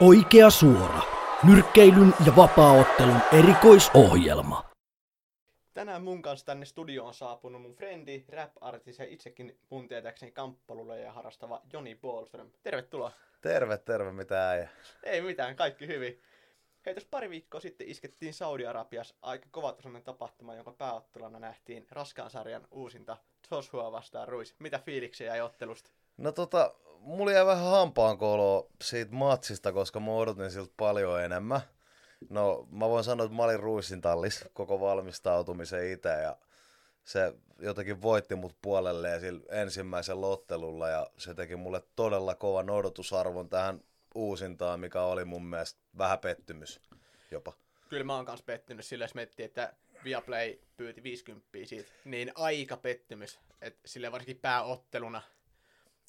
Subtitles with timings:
[0.00, 1.02] Oikea suora.
[1.42, 4.64] Nyrkkeilyn ja vapaaottelun erikoisohjelma.
[5.74, 11.00] Tänään mun kanssa tänne studioon on saapunut mun frendi, rap-artisti ja itsekin mun tietääkseni kamppalulle
[11.00, 12.50] ja harrastava Joni Bolström.
[12.62, 13.12] Tervetuloa.
[13.40, 14.68] Terve, terve, mitä äijä.
[15.02, 16.20] Ei mitään, kaikki hyvin.
[16.86, 22.66] Hei, tuossa pari viikkoa sitten iskettiin Saudi-Arabiassa aika kovatasoinen tapahtuma, jonka pääotteluna nähtiin raskaan sarjan
[22.70, 23.16] uusinta
[23.50, 24.54] Joshua vastaan Ruis.
[24.58, 25.90] Mitä fiiliksiä jäi ottelusta?
[26.16, 26.74] No tota,
[27.04, 31.60] mulla jäi vähän hampaankoloa siitä matsista, koska mä odotin siltä paljon enemmän.
[32.30, 36.36] No, mä voin sanoa, että mä olin Ruissin tallis koko valmistautumisen itse ja
[37.04, 43.48] se jotenkin voitti mut puolelleen sillä ensimmäisellä ottelulla ja se teki mulle todella kovan odotusarvon
[43.48, 43.80] tähän
[44.14, 46.80] uusintaan, mikä oli mun mielestä vähän pettymys
[47.30, 47.52] jopa.
[47.88, 49.72] Kyllä mä oon kanssa pettynyt sillä, jos miettii, että
[50.04, 55.22] Viaplay pyyti 50 siitä, niin aika pettymys, että sille varsinkin pääotteluna,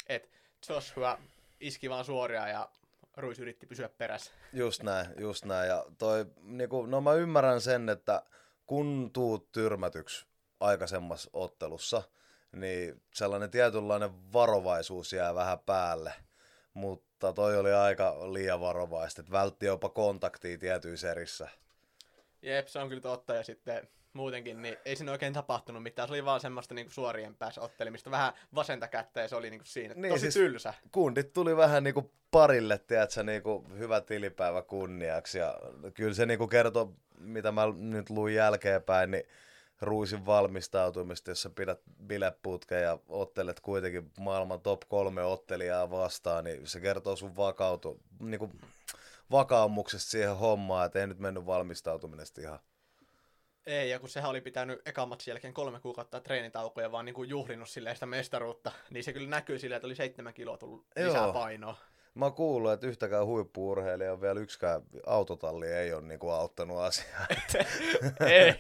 [0.10, 0.30] että
[0.70, 1.20] Joshua
[1.60, 2.70] iski vaan suoria ja
[3.18, 4.32] Ruis yritti pysyä perässä.
[4.54, 5.70] Just näin, just näin.
[5.70, 8.24] Ja toi, niinku, no mä ymmärrän sen, että
[8.66, 10.26] kun tuut tyrmätyksi
[10.60, 12.04] aikaisemmassa ottelussa,
[12.52, 16.14] niin sellainen tietynlainen varovaisuus jää vähän päälle.
[16.74, 21.48] Mutta toi oli aika liian varovaista, että vältti jopa kontaktia tietyissä erissä.
[22.42, 23.36] Jep, se on kyllä totta.
[23.36, 26.08] Ja sitten muutenkin, niin ei siinä oikein tapahtunut mitään.
[26.08, 28.12] Se oli vaan semmoista niinku suorien päässä ottelemista.
[28.12, 29.94] Vähän vasenta kättä ja se oli niinku siinä.
[29.94, 30.74] Niin, Tosi siis tylsä.
[30.92, 35.38] Kundit tuli vähän niinku parille, tiedätkö, niinku hyvä tilipäivä kunniaksi.
[35.38, 35.60] Ja
[35.94, 39.24] kyllä se niinku kertoo, mitä mä nyt luin jälkeenpäin, niin
[39.82, 46.68] Ruisin valmistautumista, jos sä pidät bileputken ja ottelet kuitenkin maailman top kolme ottelijaa vastaan, niin
[46.68, 48.52] se kertoo sun vakautu, niin kuin
[49.32, 52.60] vakaumuksesta siihen hommaan, että ei nyt mennyt valmistautuminen ihan.
[53.66, 57.30] Ei, ja kun sehän oli pitänyt ekan matsin jälkeen kolme kuukautta treenitaukoja, vaan niin kuin
[57.30, 61.08] juhlinut silleen sitä mestaruutta, niin se kyllä näkyy silleen, että oli seitsemän kiloa tullut Joo.
[61.08, 61.78] lisää painoa.
[62.16, 67.26] Mä oon kuullut, että yhtäkään huippuurheilija on vielä yksikään autotalli ei ole niinku auttanut asiaa.
[68.28, 68.54] ei,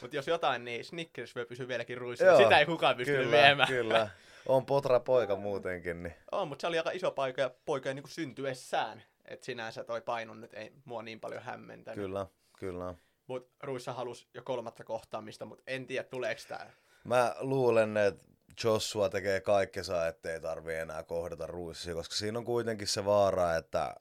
[0.00, 2.36] mutta jos jotain, niin Snickers voi pysyä vieläkin ruissa.
[2.36, 3.68] Sitä ei kukaan pysty kyllä, viemään.
[3.68, 4.08] Kyllä,
[4.46, 6.02] on potra poika muutenkin.
[6.02, 6.14] Niin.
[6.32, 9.02] On, mutta se oli aika iso paikka ja poika niin syntyessään.
[9.24, 12.04] Että sinänsä toi paino nyt ei mua niin paljon hämmentänyt.
[12.04, 12.26] Kyllä,
[12.58, 12.94] kyllä.
[13.26, 16.70] Mutta Ruissa halusi jo kolmatta kohtaamista, mutta en tiedä tuleeko tämä.
[17.04, 18.24] Mä luulen, että
[18.64, 23.94] Joshua tekee kaikkensa, ettei tarvi enää kohdata Ruissia, koska siinä on kuitenkin se vaara, että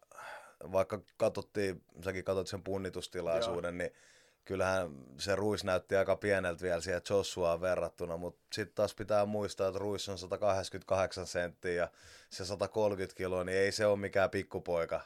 [0.72, 3.78] vaikka katsottiin, säkin katsot sen punnitustilaisuuden, Joo.
[3.78, 3.92] niin
[4.46, 9.68] kyllähän se Ruis näytti aika pieneltä vielä siihen Joshuaan verrattuna, mutta sitten taas pitää muistaa,
[9.68, 11.90] että Ruis on 188 senttiä ja
[12.30, 15.02] se 130 kiloa, niin ei se ole mikään pikkupoika.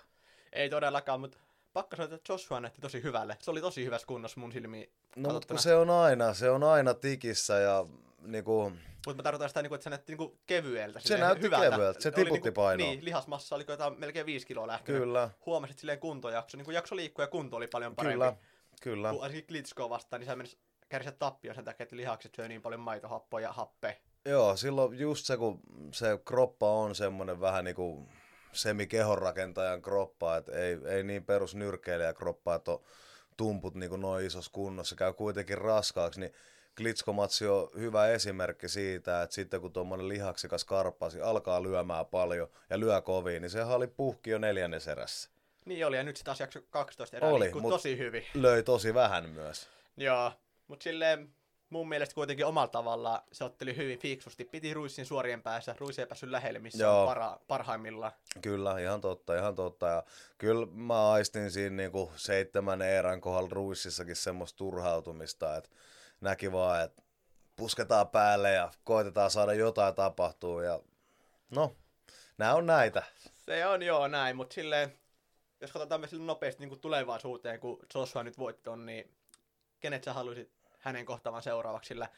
[0.54, 1.38] Ei todellakaan, mutta
[1.78, 3.38] pakko sanoa, että Joshua näytti tosi hyvälle.
[3.40, 4.92] Se oli tosi hyvässä kunnossa mun silmiin.
[5.16, 7.86] No, mutta se on aina, se on aina tikissä ja
[8.22, 8.72] niinku...
[9.06, 11.00] Mutta mä tarkoitan sitä, niinku, että se näytti niinku kevyeltä.
[11.00, 11.70] Se näytti hyvältä.
[11.70, 12.88] kevyeltä, se tiputti niinku, painoa.
[12.88, 15.02] Niin, lihasmassa oli jotain melkein 5 kiloa lähtenyt.
[15.02, 15.30] Kyllä.
[15.46, 18.14] Huomasit silleen kuntojakso, niinku jakso liikkua ja kunto oli paljon parempi.
[18.14, 18.36] Kyllä,
[18.82, 19.12] kyllä.
[19.12, 20.58] Kun ainakin Klitskoa vastaan, niin sä menisi
[20.90, 23.94] kärsiä tappio sen takia, että lihakset syö niin paljon maitohappoa ja happea.
[24.26, 25.60] Joo, silloin just se, kun
[25.92, 28.10] se kroppa on semmoinen vähän niin kuin
[28.58, 32.84] semikehonrakentajan kroppa, että ei, ei niin perus nyrkkeilijä kroppa, että on
[33.38, 36.34] tumput niin kuin noin isossa kunnossa, käy kuitenkin raskaaksi, niin
[36.78, 42.80] Klitskomatsi on hyvä esimerkki siitä, että sitten kun tuommoinen lihaksikas karppasi alkaa lyömään paljon ja
[42.80, 45.30] lyö kovin, niin sehän oli puhki jo neljännes erässä.
[45.66, 48.26] Niin oli, ja nyt se taas jakso 12 erää oli, tosi hyvin.
[48.34, 49.68] löi tosi vähän myös.
[49.98, 50.32] Joo,
[50.68, 51.30] mutta silleen
[51.70, 54.46] mun mielestä kuitenkin omalla tavalla se otteli hyvin fiksusti.
[54.46, 55.76] Piti Ruissin suorien päässä.
[55.80, 57.02] Ruissi ei päässyt lähelle, missä Joo.
[57.02, 58.12] on para, parhaimmillaan.
[58.42, 59.88] Kyllä, ihan totta, ihan totta.
[59.88, 60.04] Ja
[60.38, 65.70] kyllä mä aistin siinä niinku seitsemän erän kohdalla Ruississakin semmoista turhautumista, että
[66.22, 67.02] näki vaan, että
[67.56, 70.60] pusketaan päälle ja koitetaan saada jotain tapahtuu.
[70.60, 70.80] Ja
[71.50, 71.76] no,
[72.38, 73.04] nämä on näitä.
[73.46, 74.94] Se on joo näin, mutta silleen,
[75.62, 79.12] jos katsotaan me nopeasti niin kuin tulevaisuuteen, kun Joshua nyt voitti niin
[79.80, 80.57] kenet sä haluaisit
[80.88, 82.10] hänen kohtaamaan seuraavaksi, sillä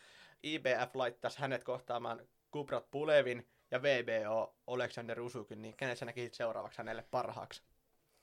[0.43, 6.77] IBF laittaisi hänet kohtaamaan Kubrat Pulevin ja VBO Alexander Usukin, niin kenet sä näkisit seuraavaksi
[6.77, 7.63] hänelle parhaaksi?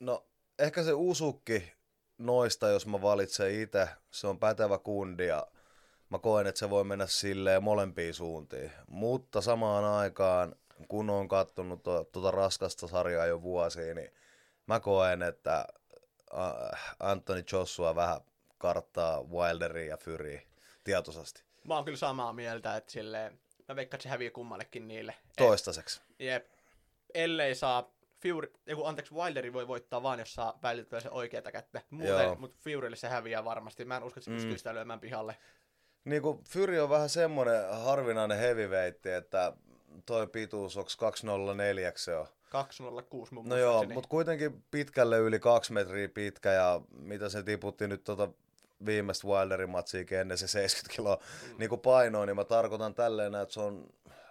[0.01, 0.27] No,
[0.59, 1.73] ehkä se Usukki
[2.19, 5.47] noista, jos mä valitsen itse, se on pätevä kundi ja
[6.11, 8.73] mä koen, että se voi mennä silleen molempiin suuntiin.
[8.89, 10.55] Mutta samaan aikaan,
[10.89, 14.11] kun on kattonut tuota raskasta sarjaa jo vuosia, niin
[14.67, 15.67] mä koen, että
[17.01, 18.21] Anthony Joshua vähän
[18.59, 20.41] karttaa Wilderia ja Fury
[20.85, 21.43] tietoisesti.
[21.65, 23.39] Mä oon kyllä samaa mieltä, että silleen,
[23.69, 25.15] mä veikkaan, että se häviää kummallekin niille.
[25.37, 26.01] Toistaiseksi.
[26.11, 26.47] Et, jep.
[27.15, 27.91] Ellei saa
[28.23, 31.83] Fury, joku, anteeksi, Wilderi voi voittaa vaan, jos saa vältettyä se oikeata kättä.
[31.91, 33.85] Muuten, mutta Furylle se häviää varmasti.
[33.85, 34.59] Mä en usko, että se pystyy mm.
[34.59, 35.37] sitä lyömään pihalle.
[36.05, 39.53] Niin kuin Fury on vähän semmoinen harvinainen heavyweight, että
[40.07, 45.73] toi pituus, onko 204 se on, 206 mun No joo, mutta kuitenkin pitkälle yli kaksi
[45.73, 48.29] metriä pitkä ja mitä se tiputti nyt tota
[48.87, 51.59] viimeistä Wilderin matsiikin ennen se 70 kiloa mm.
[51.59, 53.87] niin painoa, niin mä tarkoitan tälleen, että se on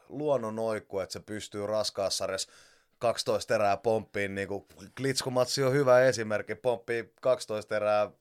[0.10, 2.52] luonnon oikku, että se pystyy raskaassarjassa
[3.00, 4.66] 12 erää pomppiin, niin kuin
[4.98, 8.12] Klitskumatsi on hyvä esimerkki, pomppii 12 erää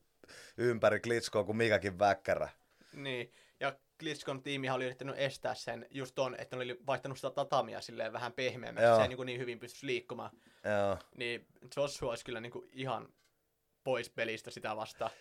[0.57, 2.49] ympäri Klitskoa kuin mikäkin väkkärä.
[2.93, 7.29] Niin, ja Klitschkon tiimihan oli yrittänyt estää sen just ton, että ne oli vaihtanut sitä
[7.29, 8.95] tatamia silleen vähän pehmeämmäksi, Joo.
[8.95, 10.31] se ei niin, niin hyvin pystyisi liikkumaan.
[10.63, 10.97] Joo.
[11.15, 13.09] Niin Joshua olisi kyllä niin kuin ihan
[13.83, 15.11] pois pelistä sitä vastaan.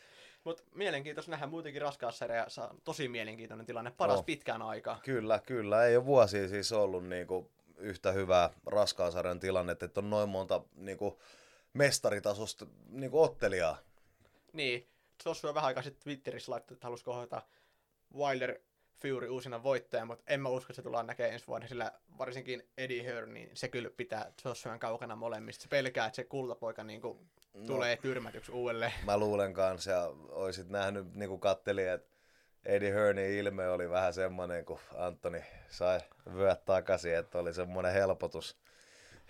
[0.44, 2.46] Mutta mielenkiintoista nähdä muutenkin raskaassarja,
[2.84, 4.24] tosi mielenkiintoinen tilanne, paras Oh.
[4.26, 5.00] pitkään aikaa.
[5.04, 5.84] Kyllä, kyllä.
[5.86, 10.62] Ei ole vuosia siis ollut niinku yhtä hyvää raskaan sarjan tilannetta, että on noin monta
[10.74, 11.20] niinku
[11.72, 13.78] mestaritasosta niinku ottelijaa.
[14.52, 14.88] Niin,
[15.24, 17.42] Joshua vähän aikaa sitten Twitterissä laittoi, että halusi kohdata
[18.16, 18.58] Wilder
[19.08, 22.68] Fury uusina voittaja, mutta en mä usko, että se tullaan näkemään ensi vuonna, sillä varsinkin
[22.78, 25.62] Eddie Hearn, niin se kyllä pitää Joshuan kaukana molemmista.
[25.62, 27.18] Se pelkää, että se kultapoika niin kuin,
[27.54, 27.66] No.
[27.66, 28.92] tulee tyrmätyksi uudelleen.
[29.04, 32.14] Mä luulen kanssa ja oisit nähnyt, niinku kattelin, että
[32.64, 36.00] Eddie Hearnin ilme oli vähän semmoinen, kun Antoni sai
[36.34, 38.56] vyöt takaisin, että oli semmoinen helpotus,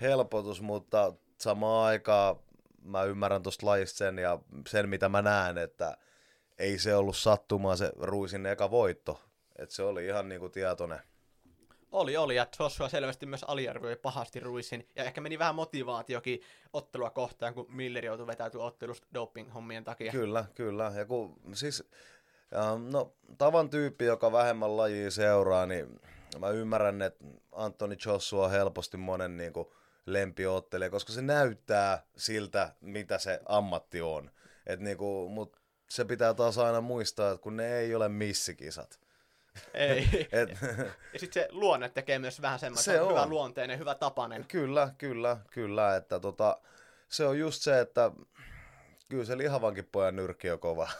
[0.00, 2.36] helpotus, mutta samaan aikaan
[2.82, 4.38] mä ymmärrän tuosta lajista sen ja
[4.68, 5.96] sen, mitä mä näen, että
[6.58, 9.20] ei se ollut sattumaa se Ruisin eka voitto.
[9.56, 11.00] Että se oli ihan niinku tietoinen.
[11.92, 16.40] Oli, oli, ja Joshua selvästi myös aliarvioi pahasti Ruisin, ja ehkä meni vähän motivaatiokin
[16.72, 20.12] ottelua kohtaan, kun Miller joutui vetäytyä ottelusta doping-hommien takia.
[20.12, 20.92] Kyllä, kyllä.
[20.96, 21.88] Ja kun, siis,
[22.56, 26.00] ähm, no, tavan tyyppi, joka vähemmän lajia seuraa, niin
[26.38, 29.68] mä ymmärrän, että Anthony Joshua on helposti monen niin kuin,
[30.06, 34.30] lempiottelija, koska se näyttää siltä, mitä se ammatti on.
[34.66, 35.56] Et, niin kuin, mut
[35.88, 39.00] se pitää taas aina muistaa, että kun ne ei ole missikisat.
[39.74, 40.08] Ei.
[40.32, 40.50] Et,
[41.12, 43.30] ja sitten se luonne tekee myös vähän semmoinen, Se on, hyvä on.
[43.30, 44.44] luonteinen, hyvä tapainen.
[44.48, 46.58] Kyllä, kyllä, kyllä, että tota,
[47.08, 48.10] se on just se, että
[49.08, 50.88] kyllä se lihavankin pojan nyrkki on kova.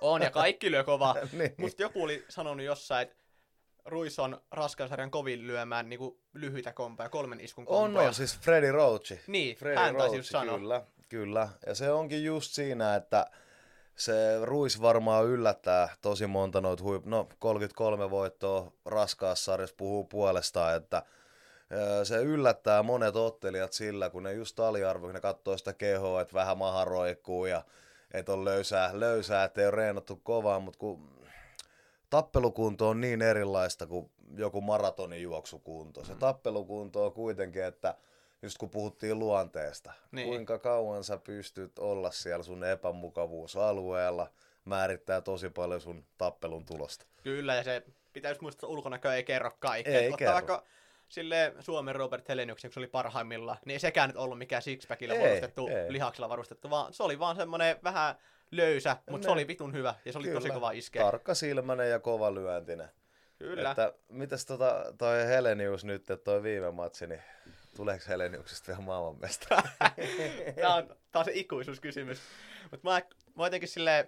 [0.00, 1.14] On, ja kaikki lyö kovaa.
[1.32, 1.54] Niin.
[1.56, 3.16] Musta joku oli sanonut jossain, että
[3.84, 8.08] Ruis on raskaasarjan kovin lyömään niin kuin lyhyitä kompoja, kolmen iskun On, kompoja.
[8.08, 9.12] on, siis Freddy Roach.
[9.26, 10.58] Niin, Freddy hän taisi Roach, just sanoa.
[10.58, 11.48] Kyllä, kyllä.
[11.66, 13.26] Ja se onkin just siinä, että
[13.96, 14.12] se
[14.42, 17.04] Ruis varmaan yllättää tosi monta noita huip...
[17.04, 21.02] No, 33 voittoa raskaassa sarjassa puhuu puolestaan, että
[22.04, 26.58] se yllättää monet ottelijat sillä, kun ne just aliarvoi, ne katsoo sitä kehoa, että vähän
[26.58, 27.64] maha roikkuu ja
[28.14, 31.10] että on löysää, löysää että ei ole reenattu kovaa, mutta kun
[32.10, 36.04] tappelukunto on niin erilaista kuin joku maratonin juoksukunto.
[36.04, 37.94] Se tappelukunto on kuitenkin, että
[38.44, 40.28] just kun puhuttiin luonteesta, Niin.
[40.28, 44.30] kuinka kauan sä pystyt olla siellä sun epämukavuusalueella,
[44.64, 47.06] määrittää tosi paljon sun tappelun tulosta.
[47.22, 47.82] Kyllä, ja se
[48.12, 50.00] pitäisi muistaa, että ulkonäkö ei kerro kaikkea.
[50.00, 50.34] Ei Ottaa kerro.
[50.34, 50.64] vaikka
[51.08, 55.14] sille Suomen Robert Heleniuksen, kun se oli parhaimmillaan, niin ei sekään nyt ollut mikään sixpackilla
[55.14, 55.92] Ei, varustettu, ei.
[55.92, 58.14] lihaksilla varustettu, vaan se oli vaan semmoinen vähän
[58.50, 59.32] löysä, mutta se Ne.
[59.32, 61.02] oli vitun hyvä, ja se oli tosi kova iskeä.
[61.02, 62.88] Tarkka silmäinen ja kova lyöntinen.
[63.38, 63.70] Kyllä.
[63.70, 67.22] Että mitäs tota, toi Helenius nyt, että toi viime matsi, niin
[67.76, 69.68] tuleeko Heleniuksesta vielä maailmanmestari?
[70.60, 70.74] Tämä
[71.14, 72.20] on, se ikuisuuskysymys.
[72.70, 73.02] Mutta mä,
[73.36, 74.06] mä jotenkin silleen,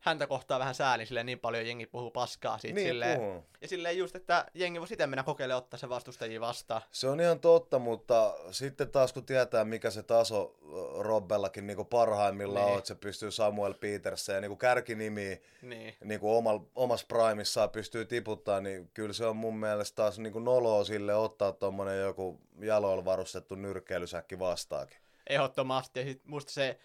[0.00, 2.74] häntä kohtaa vähän säälin, silleen niin paljon jengi puhuu paskaa siitä.
[2.74, 3.44] niin, silleen, puhun.
[3.60, 6.82] ja silleen just, että jengi voi sitten mennä kokeilemaan ottaa se vastustajia vastaan.
[6.92, 10.54] Se on ihan totta, mutta sitten taas kun tietää, mikä se taso
[10.98, 12.72] Robbellakin niin parhaimmillaan Niin.
[12.72, 15.94] on, että se pystyy Samuel Petersen ja niin kärkinimiä Niin.
[16.04, 20.84] niin omal, omassa primissaan pystyy tiputtaa, niin kyllä se on mun mielestä taas niin noloa
[20.84, 24.96] sille ottaa tuommoinen joku jaloilla varustettu nyrkkeilysäkki vastaakin.
[25.28, 26.00] Ehdottomasti.
[26.00, 26.78] Ja sit musta se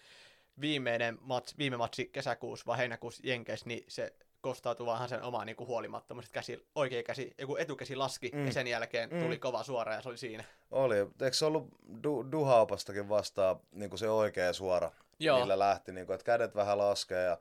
[0.60, 5.56] viimeinen match, viime matsi kesäkuussa vai heinäkuussa Jenkeissä, niin se kostautui vaan sen omaan niin
[5.58, 6.24] huolimattomuus.
[6.24, 8.46] että Käsi, oikea käsi, joku etukäsi laski mm.
[8.46, 9.22] Ja sen jälkeen Mm.
[9.22, 10.44] tuli kova suora ja se oli siinä.
[10.70, 11.68] Oli, eikö se ollut
[12.02, 15.40] du, Duhaupastakin vastaan niin se oikea suora, Joo.
[15.40, 17.38] millä lähti, niin kuin, että kädet vähän laskee ja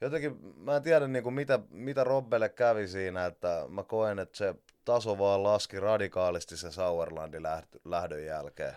[0.00, 4.38] jotenkin mä en tiedä niin kuin, mitä, mitä Robbelle kävi siinä, että mä koen, että
[4.38, 4.54] se
[4.84, 8.76] taso vaan laski radikaalisti se Sauerlandin lähtö, lähdön jälkeen.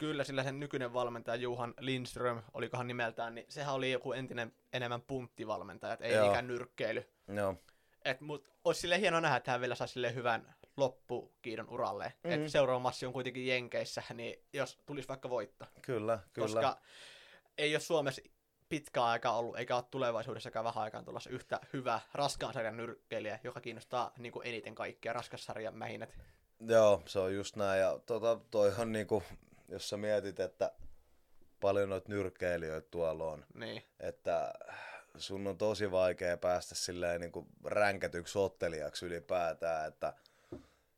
[0.00, 5.02] Kyllä, sillä sen nykyinen valmentaja Juhan Lindström, olikohan nimeltään, niin sehän oli joku entinen enemmän
[5.02, 6.22] punttivalmentaja, et ei Joo.
[6.22, 7.08] niinkään nyrkkeily.
[7.36, 7.54] Joo,
[8.04, 12.12] Et, mut olisi sille hieno nähdä, että hän vielä saisi sille hyvän loppukiidon uralle.
[12.24, 12.30] Mm.
[12.30, 12.40] Mhm.
[12.42, 15.64] Et seuraava massi on kuitenkin Jenkeissä, niin jos tulisi vaikka voitto.
[15.82, 16.46] kyllä, kyllä.
[16.46, 16.80] Koska
[17.58, 18.22] ei ole Suomessa
[18.68, 23.60] pitkään aikaa ollut, eikä ole tulevaisuudessakaan vähän aikaan tulossa yhtä hyvää raskaan sarjan nyrkkeilijä, joka
[23.60, 26.14] kiinnostaa niin kuin eniten kaikkia raskassarjan mähinät.
[26.60, 27.80] Joo, se on just näin.
[27.80, 29.22] Ja tota, toi on niinku,
[29.70, 30.72] jos sä mietit, että
[31.60, 33.82] paljon noita nyrkkeilijöitä tuolla on, Niin.
[34.00, 34.52] että
[35.16, 40.12] sun on tosi vaikea päästä silleen niinku ränkätyksi ottelijaksi ylipäätään, että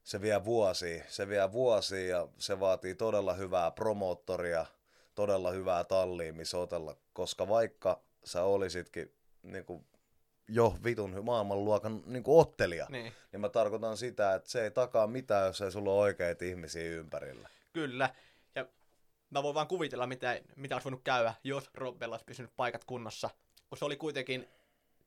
[0.05, 4.67] se vie vuosia, se vie vuosia ja se vaatii todella hyvää promoottoria,
[5.15, 9.13] todella hyvää tallia, missä otella, koska vaikka sä olisitkin
[9.43, 9.87] niin kuin,
[10.49, 13.13] jo vitun maailmanluokan niin kuin ottelija, Niin.
[13.33, 16.83] niin mä tarkoitan sitä, että se ei takaa mitään, jos ei sulla ole oikeita ihmisiä
[16.91, 17.49] ympärillä.
[17.73, 18.15] Kyllä.
[19.33, 23.31] Mä voin vaan kuvitella, mitä, mitä olisi voinut käydä, jos Robbella olisi pysynyt paikat kunnossa.
[23.69, 24.49] Kun se oli kuitenkin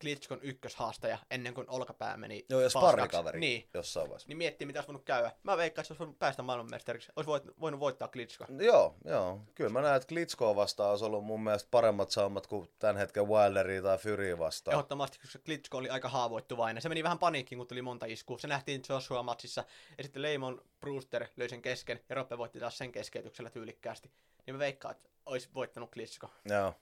[0.02, 3.70] Klitschkon ykköshaastaja ennen kuin olkapää meni Joo, ja sparrikaveri Niin.
[3.74, 4.28] jossain vaiheessa.
[4.28, 5.32] Niin miettii, mitä olisi voinut käydä.
[5.44, 7.12] Mä veikkaan, että olisi voinut päästä maailmanmestariksi.
[7.16, 8.46] Olisi voit, voinut voittaa Klitschko.
[8.60, 9.42] Joo, joo.
[9.56, 13.28] Kyllä mä näen, että Klitschkoa vastaan olisi ollut mun mielestä paremmat saumat kuin tämän hetken
[13.28, 14.76] Wilderia tai Fury vastaan.
[14.76, 16.82] Ehdottomasti, koska Klitschko oli aika haavoittuvainen.
[16.82, 18.38] Se meni vähän paniikkiin, kun tuli monta iskua.
[18.40, 19.64] Se nähtiin Joshua-matsissa.
[19.98, 22.00] Ja sitten Leimon Brewster löi sen kesken.
[22.10, 24.12] Ja Roppe voitti taas sen keskeytyksellä tyylikkäästi.
[24.46, 26.30] Niin mä veikkaan, että olisi voittanut Klitschko.
[26.46, 26.74] Joo.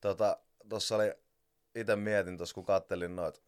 [0.00, 0.38] Tota,
[0.68, 1.14] tossa oli,
[1.74, 3.42] itse mietin tossa, kun kattelin noit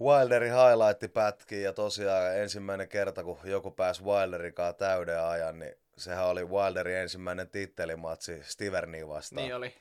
[0.00, 6.44] Wilderin highlight-pätkiä ja tosiaan ensimmäinen kerta, kun joku pääsi Wilderikaan täyden ajan, niin sehän oli
[6.44, 9.42] Wilderin ensimmäinen tittelimatsi Stivernia vastaan.
[9.42, 9.74] Niin oli.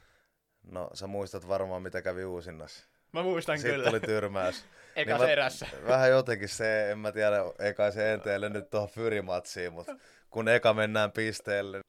[0.72, 2.86] No, sä muistat varmaan, mitä kävi uusinnassa.
[3.12, 3.90] Mä muistan Sitten kyllä.
[3.90, 4.66] tuli tyrmäys.
[4.96, 5.68] Eka mä- erässä.
[5.88, 9.96] Vähän jotenkin se, en mä tiedä, ei kai se enteelle nyt tuohon Fyrimatsiin, mutta
[10.30, 11.82] kun eka mennään pisteelle,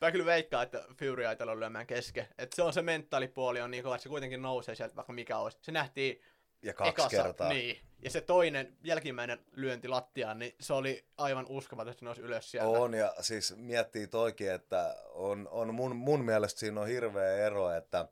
[0.00, 2.28] Mä kyllä veikkaan, että Fury ei tule lyömään kesken.
[2.38, 5.38] Että se on se mentaalipuoli on niin kova, että se kuitenkin nousee sieltä vaikka mikä
[5.38, 5.58] olisi.
[5.60, 6.20] Se nähtiin
[6.62, 7.48] ja kaksi ekassa, kertaa.
[7.48, 7.78] Niin.
[8.02, 12.50] Ja se toinen jälkimmäinen lyönti lattiaan, niin se oli aivan uskomaton, että se nousi ylös
[12.50, 12.68] sieltä.
[12.68, 17.70] On, ja siis miettii toikin, että on, on mun, mun mielestä siinä on hirveä ero,
[17.70, 18.08] että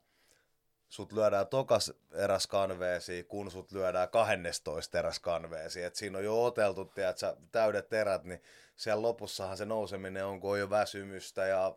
[0.89, 5.83] sut lyödään tokas eräs kanveesi, kun sut lyödään 12 eräs kanveesi.
[5.83, 8.41] Et siinä on jo oteltu, tiedät, sä, täydet erät, niin
[8.75, 11.75] siellä lopussahan se nouseminen on, kun on jo väsymystä ja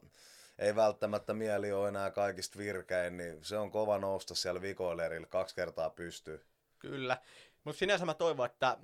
[0.58, 5.54] ei välttämättä mieli ole enää kaikista virkein, niin se on kova nousta siellä vikoilerille kaksi
[5.54, 6.46] kertaa pystyy.
[6.78, 7.18] Kyllä.
[7.64, 8.78] Mutta sinänsä mä toivon, että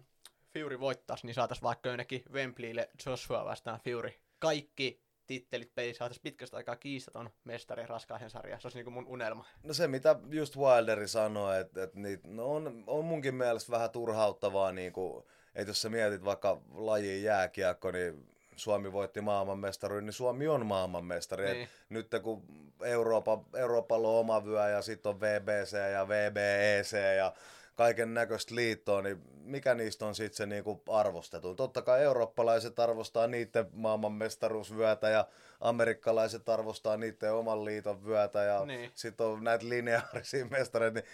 [0.52, 4.12] Fury voittaisi, niin saataisiin vaikka jonnekin Wembleylle Joshua vastaan Fury.
[4.38, 8.62] Kaikki tittelit pelissä saataisiin pitkästä aikaa kiistaton mestari raskaisen sarjassa.
[8.62, 9.44] Se olisi niinku mun unelma.
[9.62, 13.90] No se, mitä just Wilderi sanoi, että, että niitä, no on, on munkin mielestä vähän
[13.90, 20.12] turhauttavaa, niin kuin, että jos sä mietit vaikka lajin jääkiekko, niin Suomi voitti maailmanmestaruuden, niin
[20.12, 21.44] Suomi on maailmanmestari.
[21.44, 21.56] Niin.
[21.56, 21.68] Niin.
[21.88, 22.42] Nyt kun
[22.82, 27.32] Eurooppa, Euroopalla on oma vyö ja sitten on VBC ja VBEC ja
[27.76, 31.54] kaiken näköistä liittoa, niin mikä niistä on sitten se niinku arvostettu?
[31.54, 35.26] Totta kai eurooppalaiset arvostaa niiden maailmanmestaruusvyötä ja
[35.60, 38.90] amerikkalaiset arvostaa niiden oman liiton vyötä ja Niin.
[38.94, 41.08] sitten on näitä lineaarisia mestareita, niin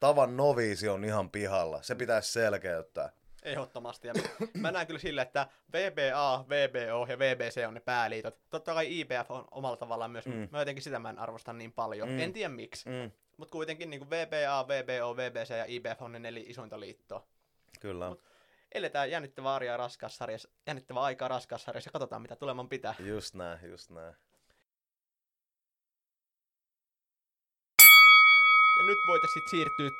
[0.00, 1.82] tavan noviisi on ihan pihalla.
[1.82, 3.12] Se pitäisi selkeyttää.
[3.42, 4.08] Ehdottomasti.
[4.08, 4.14] Ja
[4.58, 8.36] mä näen kyllä sille, että VBA, VBO ja VBC on ne pääliitot.
[8.50, 10.48] Totta kai IBF on omalla tavallaan myös, mm.
[10.50, 12.08] Mä jotenkin sitä mä en arvosta niin paljon.
[12.08, 12.18] Mm.
[12.18, 12.88] En tiedä miksi.
[12.88, 13.10] Mm.
[13.40, 17.26] Mutta kuitenkin niin VBA, VBO, VBC ja IBF on ne neljä isointa liittoa.
[17.80, 18.16] kyllä.
[18.72, 22.94] Eletään jännittävää arjaa raskaassarjassa, jännittävää aikaa raskaassarjassa ja katsotaan mitä tuleman pitää.
[22.98, 24.14] Just näin, just näin.
[28.78, 29.90] Ja nyt voitaisiin siirtyä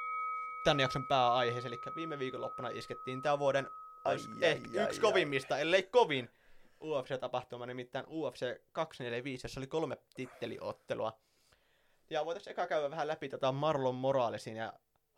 [0.65, 3.71] tämän jakson pääaiheeseen, eli viime viikonloppuna iskettiin tämän vuoden
[4.05, 5.03] Ai, ai, ehkä ai, yksi ai.
[5.03, 6.31] kovimmista, ellei kovin
[6.85, 11.30] UFC-tapahtuma, nimittäin UFC 245, jossa oli kolme titteliottelua.
[12.11, 14.73] Ja voitaisiin eka käydä vähän läpi tota Marlon Moralesin ja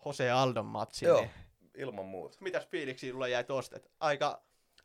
[0.06, 1.08] Jose Aldon matsin.
[1.08, 1.30] Joo, Niin
[1.74, 2.36] ilman muuta.
[2.40, 3.76] mitäs fiiliksiä sulla jäi tosta?
[4.00, 4.42] Aika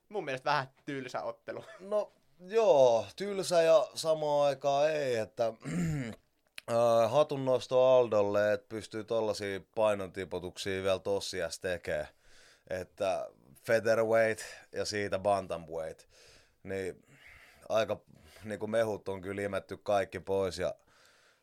[0.10, 1.64] mun mielestä vähän tylsä ottelu.
[1.80, 5.46] No joo, tylsä ja samaan aikaan ei, että
[6.72, 12.08] äh, hatunnosto Aldolle, että pystyy tollasia painontiputuksia vielä tossias tekee.
[12.70, 13.30] Että
[13.66, 16.08] featherweight ja siitä bantamweight,
[16.64, 17.06] niin
[17.70, 18.00] aika
[18.44, 20.76] niin kuin mehut on kyllä imetty kaikki pois ja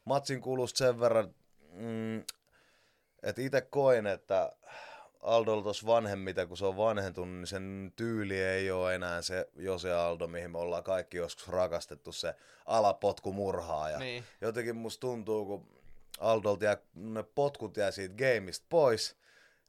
[0.05, 1.35] matsin kulusta sen verran,
[1.73, 2.19] mm,
[3.23, 4.53] että itse koin, että
[5.21, 9.93] Aldolla tuossa vanhemmiten, kun se on vanhentunut, niin sen tyyli ei ole enää se Jose
[9.93, 12.35] Aldo, mihin me ollaan kaikki joskus rakastettu, se
[12.67, 13.91] alapotkumurhaa.
[13.91, 14.25] Ja Niin.
[14.41, 15.83] jotenkin musta tuntuu, kun
[16.21, 19.17] Aldolta jää, ne potkut jää siitä gameista pois,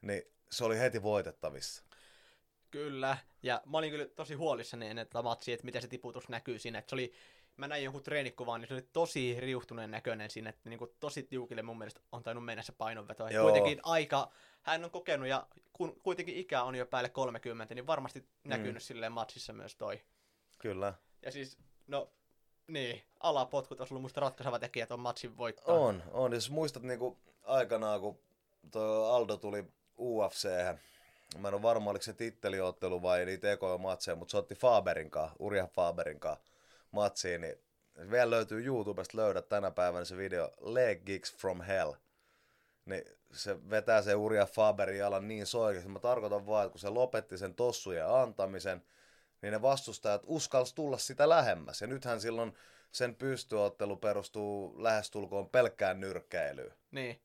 [0.01, 1.83] niin se oli heti voitettavissa.
[2.71, 6.59] Kyllä, ja mä olin kyllä tosi huolissani ennen tätä matsia, että miten se tiputus näkyy
[6.59, 6.79] siinä.
[6.79, 7.13] Että se oli,
[7.57, 11.23] mä näin jonkun treenikuvan, niin se oli tosi riuhtuneen näköinen siinä, että niin kuin tosi
[11.23, 13.25] tiukille mun mielestä on tainnut mennä se painonveto.
[13.41, 14.31] Kuitenkin aika,
[14.63, 18.79] hän on kokenut ja kun kuitenkin ikä on jo päälle 30, niin varmasti näkynyt Mm.
[18.79, 20.01] silleen matsissa myös toi.
[20.59, 20.93] Kyllä.
[21.21, 21.57] Ja siis,
[21.87, 22.09] no
[22.67, 25.75] niin, alapotkut olisi ollut musta ratkaiseva tekijä tuon matsin voittaa.
[25.75, 26.33] On, on.
[26.33, 28.19] Jos muistat niinku aikanaan, kun
[28.71, 29.65] tuo Aldo tuli
[29.97, 30.45] ufc
[31.37, 35.11] mä en ole varma, oliko se titteliottelu vai niitä ekoja matseja, mutta se otti Faberin
[35.11, 36.45] kanssa, Urja Faberin kanssa
[36.95, 37.55] matsiin, niin
[38.11, 41.93] vielä löytyy YouTubesta löydät tänä päivänä se video Leg Gigs from Hell.
[42.85, 45.89] Niin se vetää se Urja Faberin jalan niin soikeasti.
[45.89, 48.83] Mä tarkoitan vaan, että kun se lopetti sen tossujen antamisen,
[49.41, 51.81] niin ne vastustajat uskalls tulla sitä lähemmäs.
[51.81, 52.57] Ja nythän silloin
[52.91, 56.73] sen pystyottelu perustuu lähestulkoon pelkkään nyrkkeilyyn.
[56.91, 57.21] Niin.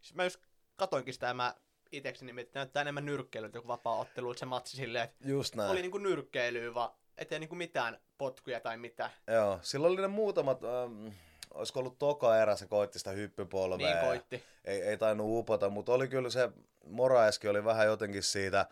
[0.00, 0.40] Siis mä just
[0.76, 1.54] katoinkin sitä, mä
[1.92, 5.70] itekseni mietin, että näyttää enemmän nyrkkeilyltä kuin vapaa-ottelu, että se matsi silleen, että Just näin.
[5.70, 9.10] oli niinku nyrkkeilyä, vaan ettei niinku mitään potkuja tai mitä.
[9.26, 11.08] Joo, silloin oli ne muutamat, ähm,
[11.54, 13.94] olisiko ollut toka erä, se koitti sitä hyppypolvea.
[13.94, 14.42] Niin koitti.
[14.64, 16.50] Ei, ei tainnut upota, mutta oli kyllä se,
[16.86, 18.66] Moraeski oli vähän jotenkin siitä,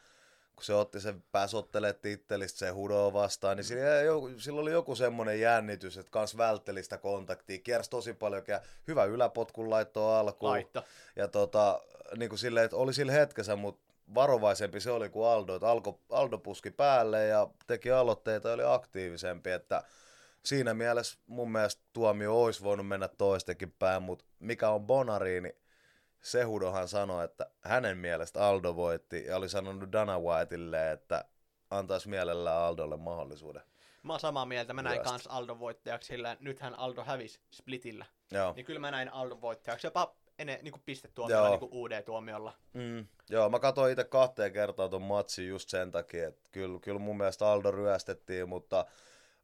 [0.57, 3.83] kun se otti sen pääsottele tittelistä se hudoa vastaan, niin sillä,
[4.39, 9.05] sillä oli joku semmoinen jännitys, että kans vältteli sitä kontaktia, kiersi tosi paljon, ja hyvä
[9.05, 10.53] yläpotkun laitto alkuun.
[10.53, 10.85] Laitto.
[11.17, 11.81] Ja tota,
[12.17, 16.01] niin kuin silleen, että oli sillä hetkessä, mutta varovaisempi se oli kuin Aldo, että Alko,
[16.11, 19.83] Aldo puski päälle ja teki aloitteita ja oli aktiivisempi, että
[20.45, 25.55] siinä mielessä mun mielestä tuomio olisi voinut mennä toistekin päin, mutta mikä on Bonari, niin
[26.21, 31.25] Sehudohan sanoi, että hänen mielestä Aldo voitti ja oli sanonut Dana Whiteille, että
[31.71, 33.63] antaisi mielellään Aldolle mahdollisuuden.
[34.03, 38.07] Mä oon samaa mieltä, mä näin kans Aldo voittajaksi, sillä nythän Aldo hävisi splitillä.
[38.31, 38.53] Joo.
[38.57, 41.59] Niin kyllä mä näin Aldo voittajaksi, jopa ennen niin pistetuomiolla, Joo.
[41.59, 42.53] niin UD-tuomiolla.
[42.73, 46.99] Mm, joo, mä katsoin itse kahteen kertaan ton matsin just sen takia, että kyllä, kyllä
[46.99, 48.87] mun mielestä Aldo ryöstettiin, mutta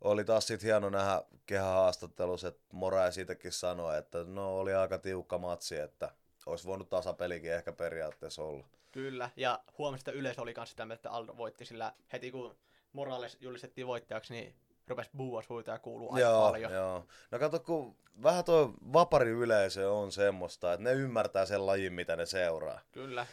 [0.01, 5.39] oli taas sit hieno nähdä kehähaastattelussa, että Moraes siitäkin sanoi, että no oli aika tiukka
[5.39, 6.13] matsi, että
[6.47, 8.67] olisi voinut tasapelikin ehkä periaatteessa olla.
[8.93, 12.57] Kyllä, ja huomista yleisö oli kanssa sitä että Aldo voitti, sillä heti kun
[12.93, 14.55] Morales julistettiin voittajaksi, niin
[14.89, 16.73] rupesi buuas huutaa ja kuuluu aika joo, paljon.
[16.73, 17.05] joo.
[17.31, 22.17] No kato, kun vähän tuo vapari yleisö on semmoista, että ne ymmärtää sen lajin, mitä
[22.17, 22.81] ne seuraa.
[22.93, 23.27] Kyllä,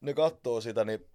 [0.00, 1.06] ne katsoo sitä, niin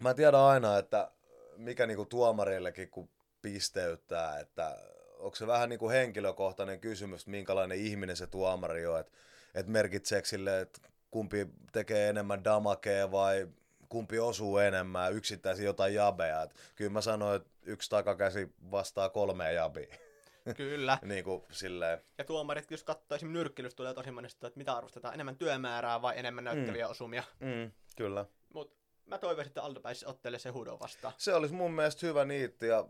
[0.00, 1.10] mä tiedän aina, että
[1.56, 3.08] mikä niinku tuomareillekin kun
[3.42, 4.76] pisteyttää, että
[5.18, 9.12] onko se vähän niinku henkilökohtainen kysymys, minkälainen ihminen se tuomari on, että
[9.54, 13.48] et merkitseekö sille, että kumpi tekee enemmän damakea vai
[13.90, 16.42] kumpi osuu enemmän, yksittäisiä jotain jabeja.
[16.42, 19.96] Et kyllä mä sanoin, että yksi takakäsi vastaa kolmea jabia.
[20.56, 20.98] kyllä.
[21.04, 25.14] niin kuin silleen, Ja tuomarit, jos katsoo esimerkiksi nyrkkelystä, tulee tosi monesti, että mitä arvostetaan,
[25.14, 26.90] enemmän työmäärää vai enemmän näyttäviä mm.
[26.90, 27.22] osumia.
[27.40, 28.26] mm, kyllä.
[28.54, 31.14] Mutta mä toivoisin, että Aldo pääsisi ottelemaan se hudon vastaan.
[31.16, 32.84] Se olisi mun mielestä hyvä niitti ja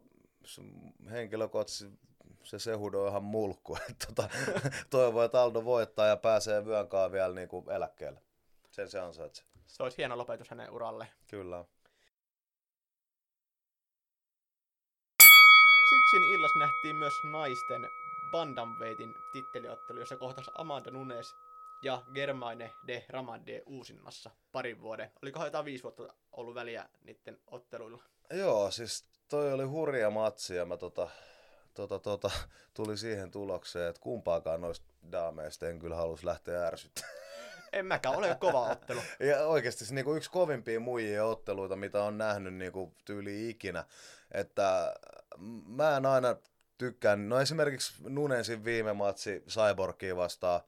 [1.11, 1.99] henkilökohtaisesti
[2.43, 3.77] se Sehudo on ihan mulkku.
[3.91, 4.29] että Tota,
[4.91, 8.21] toivon, että Aldo voittaa ja pääsee vyönkaan vielä niin kuin eläkkeelle.
[8.71, 9.50] Sen se ansaitsee.
[9.71, 11.09] Se olisi hieno lopetus hänen uralle.
[11.31, 11.65] Kyllä.
[15.89, 17.89] Sitsin illassa nähtiin myös naisten
[18.31, 21.35] Bantamweightin titteliottelu, jossa kohtasi Amanda Nunes
[21.83, 25.11] ja Germaine de Ramande uusinnassa parin vuoden.
[25.23, 28.03] Olikohan jotain viisi vuotta ollut väliä niiden otteluilla?
[28.31, 31.09] Joo, siis toi oli hurja matsi ja mä tota,
[31.75, 32.31] tota, tota,
[32.77, 37.30] tuli siihen tulokseen, että kumpaakaan noista daameista en kyllä halus lähteä ärsyttämään.
[37.73, 39.01] En mäkään, ole kova ottelu.
[39.31, 43.85] Ja oikeasti se niinku yksi kovimpia muijia otteluita, mitä on nähnyt niinku tyyli ikinä.
[44.33, 44.97] Että
[45.67, 46.37] mä en aina
[46.79, 50.61] tykkään, no esimerkiksi Nunesin viime matsi Cyborgia vastaan,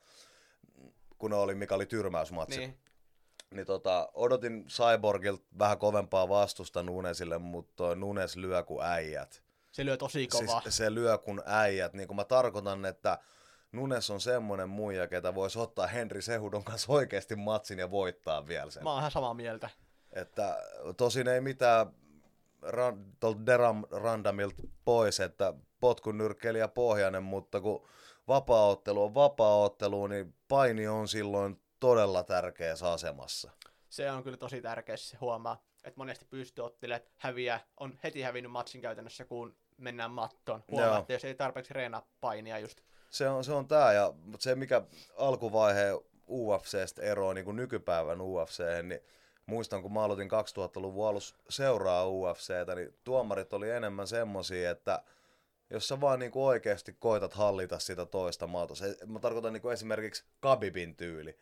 [1.19, 2.59] kun oli, mikä oli tyrmäysmatsi.
[2.59, 2.79] Niin.
[3.51, 9.43] Niin tota, odotin Cyborgilta vähän kovempaa vastusta Nunesille, mutta Nunes lyö kuin äijät.
[9.73, 10.61] Se lyö tosi kovaa.
[10.61, 11.93] Siis se lyö kuin äijät.
[11.93, 13.19] Niin kuin mä tarkoitan, että
[13.73, 18.71] Nunes on semmonen muija, ketä voisi ottaa Henry Sehudon kanssa oikeasti matsin ja voittaa vielä
[18.71, 18.83] sen.
[18.83, 19.71] Mä oon ihan samaa mieltä.
[20.13, 20.57] Että
[20.97, 21.87] tosin ei mitään
[22.63, 23.07] ran,
[23.47, 27.89] Deram Randamilta pois, että potkunyrkkeilijä pohjainen, mutta kun
[28.29, 33.51] vapaaottelu on vapaaottelu, niin paini on silloin todella tärkeässä asemassa.
[33.89, 38.81] Se on kyllä tosi tärkeä se huomaa, että monesti pystyottelijat häviää, on heti hävinnyt matsin
[38.81, 40.65] käytännössä, kun mennään mattoon.
[40.71, 40.99] Huomaa, Joo.
[40.99, 42.81] että jos ei tarpeeksi reenaa painia just.
[43.13, 44.83] Se on, se on tää, ja mut se mikä
[45.17, 45.99] alkuvaiheen
[46.29, 49.01] UFCstä eroaa niin kuin nykypäivän UFC, niin
[49.47, 55.03] muistan kun mä aloitin 2000-luvun alussa seuraa UFCtä, niin tuomarit oli enemmän semmosia, että
[55.71, 59.73] jos sä vaan niin oikeasti koitat hallita sitä toista maata, se, mä tarkoitan niin kuin
[59.73, 61.39] esimerkiksi Kabibin tyyli,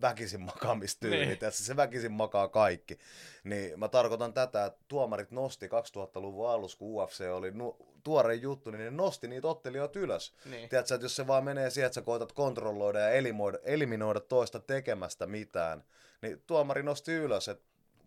[0.00, 1.38] väkisin makaamistyyli, Niin.
[1.40, 1.52] niin.
[1.52, 2.98] se väkisin makaa kaikki.
[3.44, 8.70] Niin mä tarkoitan tätä, että tuomarit nosti 2000-luvun alussa, kun UFC oli nu- tuore juttu,
[8.70, 10.34] niin ne nosti niitä ottelijoita ylös.
[10.44, 10.68] Niin.
[10.68, 14.60] Tiedätkö, että jos se vaan menee siihen, että sä koetat kontrolloida ja eliminoida, eliminoida toista
[14.60, 15.84] tekemästä mitään,
[16.22, 17.64] niin tuomari nosti ylös, että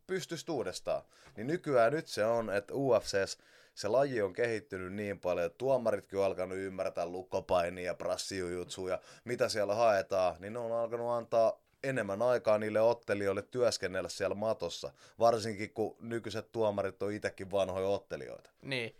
[0.07, 1.01] pystyisi uudestaan.
[1.37, 3.37] Niin nykyään nyt se on, että UFCs
[3.75, 8.99] se laji on kehittynyt niin paljon, että tuomaritkin on alkanut ymmärtää lukkopainia ja prassijujutsuja ja
[9.25, 14.93] mitä siellä haetaan, niin ne on alkanut antaa enemmän aikaa niille ottelijoille työskennellä siellä matossa,
[15.19, 18.49] varsinkin kun nykyiset tuomarit on itsekin vanhoja ottelijoita.
[18.61, 18.95] Niin.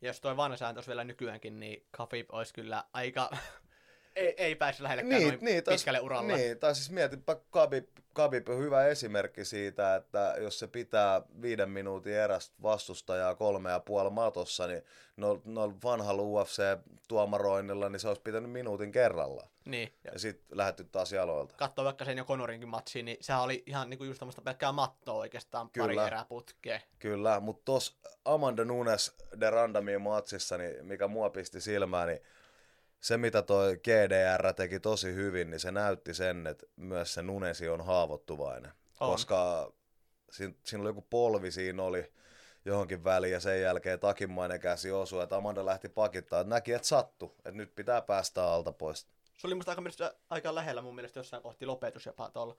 [0.00, 3.30] Jos toi vanha sääntö olisi vielä nykyäänkin, niin Khabib olisi kyllä aika
[4.16, 6.36] ei, ei päässyt lähellekään Niin, noin niin, pitkälle uralle.
[6.36, 11.70] Niin, tai siis mietipä Khabib, Khabib on hyvä esimerkki siitä, että jos se pitää viiden
[11.70, 14.82] minuutin erästä vastustajaa kolme ja puoli matossa, niin
[15.16, 19.48] no, no vanhalla UFC-tuomaroinnilla, niin se olisi pitänyt minuutin kerralla.
[19.64, 19.92] Niin.
[20.04, 21.54] Ja Ja sitten lähetty taas jaloilta.
[21.56, 25.14] katsoo vaikka sen jo Conorinkin matsiin, niin sehän oli ihan niinku just tämmöistä pelkkää mattoa
[25.14, 26.06] oikeastaan pari Kyllä.
[26.06, 26.80] erää putkeen.
[26.98, 27.92] Kyllä, mutta tuossa
[28.24, 32.20] Amanda Nunes de Randamin matsissa, niin mikä mua pisti silmään, niin
[33.00, 37.68] se mitä toi GDR teki tosi hyvin, niin se näytti sen, että myös se Nunesi
[37.68, 38.72] on haavoittuvainen.
[39.00, 39.10] On.
[39.10, 39.72] Koska
[40.30, 42.12] siinä, siinä oli joku polvi, siinä oli
[42.64, 46.88] johonkin väliin ja sen jälkeen takimainen käsi osui, että Amanda lähti pakittaa, että näki, että
[46.88, 49.06] sattu, että nyt pitää päästä alta pois.
[49.38, 52.56] Se oli musta aika, aika lähellä mun mielestä jossain kohti lopetus jopa tuolla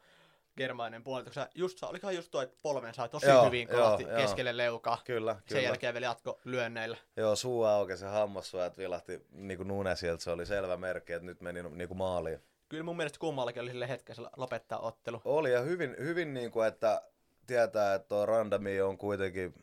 [0.58, 4.18] Germainen koska just, olikohan just toi, että polven sai tosi Joo, hyvin joo, kovasti joo.
[4.18, 5.02] keskelle leukaa.
[5.06, 5.62] Kyllä, Sen kyllä.
[5.62, 6.98] jälkeen vielä jatko lyönneillä.
[7.18, 11.42] Joo, suu auki, se hammassuojat vilahti niin kuin Nunesilta, se oli selvä merkki, että nyt
[11.42, 12.40] meni niin kuin maaliin.
[12.70, 15.22] Kyllä mun mielestä kummallakin oli sille hetkellä lopettaa ottelu.
[15.26, 17.02] Oli ja hyvin, hyvin niin kuin, että
[17.48, 19.54] tietää, että tuo Randami on kuitenkin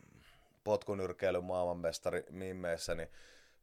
[0.63, 3.09] potkunyrkkeilyn maailmanmestari mimmeissä, niin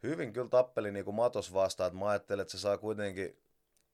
[0.02, 3.38] hyvin kyllä tappeli niin kuin matos vastaan, että mä ajattelin, että se saa kuitenkin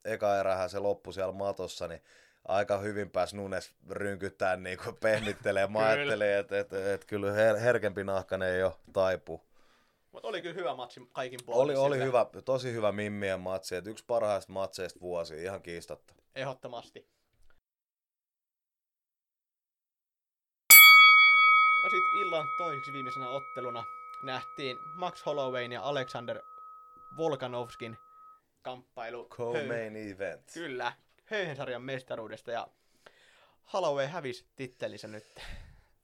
[0.04, 2.02] eka erähän se loppu siellä matossa, niin
[2.48, 5.66] aika hyvin pääsi Nunes rynkyttää niin kuin pehmittelee.
[5.72, 9.48] Mä ajattelin, että, että, että kyllä her- herkempi nahkainen ei ole taipu.
[10.12, 11.60] Mutta oli kyllä hyvä matsi kaikin puolin.
[11.60, 16.14] Oli, oli hyvä, tosi hyvä mimmien matsi, että yksi parhaista matseista vuosi, ihan kiistatta.
[16.34, 17.08] Ehdottomasti.
[21.84, 23.84] No sit illan toiseksi viimeisenä otteluna
[24.22, 26.42] nähtiin Max Hollowayn ja Alexander
[27.16, 27.96] Volkanovskin
[28.62, 29.28] kamppailu.
[29.28, 30.42] Co-main event.
[30.54, 30.92] Kyllä,
[31.30, 32.68] höyhensarjan mestaruudesta ja
[33.72, 35.24] Holloway hävisi tittelinsä nyt.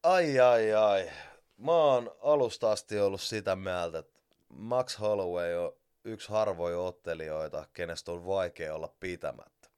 [0.02, 1.10] Ai ai ai.
[1.56, 5.72] Mä oon alusta asti ollut sitä mieltä, että Max Holloway on
[6.04, 9.68] yksi harvoja ottelijoita, kenestä on vaikea olla pitämättä.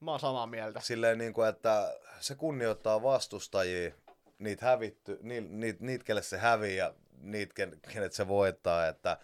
[0.00, 0.80] Mä oon samaa mieltä.
[0.80, 3.94] Silleen niin kuin, että se kunnioittaa vastustajia,
[4.38, 9.18] niitä hävitty, niitä, niitä, niitä kelle se hävii ja niitä, ken- kenet se voittaa, että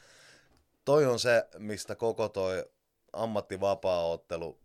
[0.84, 2.64] toi on se, mistä koko toi
[3.12, 4.58] ammattivapaa-ottelu,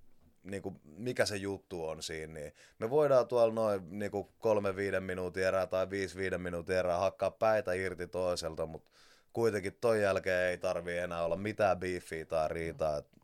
[0.46, 4.76] niin kuin, mikä se juttu on siinä, niin me voidaan tuolla noin niin kuin kolme
[4.76, 8.92] viiden minuutin erää tai viisi viiden minuutin erää hakkaa päitä irti toiselta, mutta
[9.34, 12.98] kuitenkin ton jälkeen ei tarvi enää olla mitään beefiä tai riitaa.
[12.98, 13.16] Et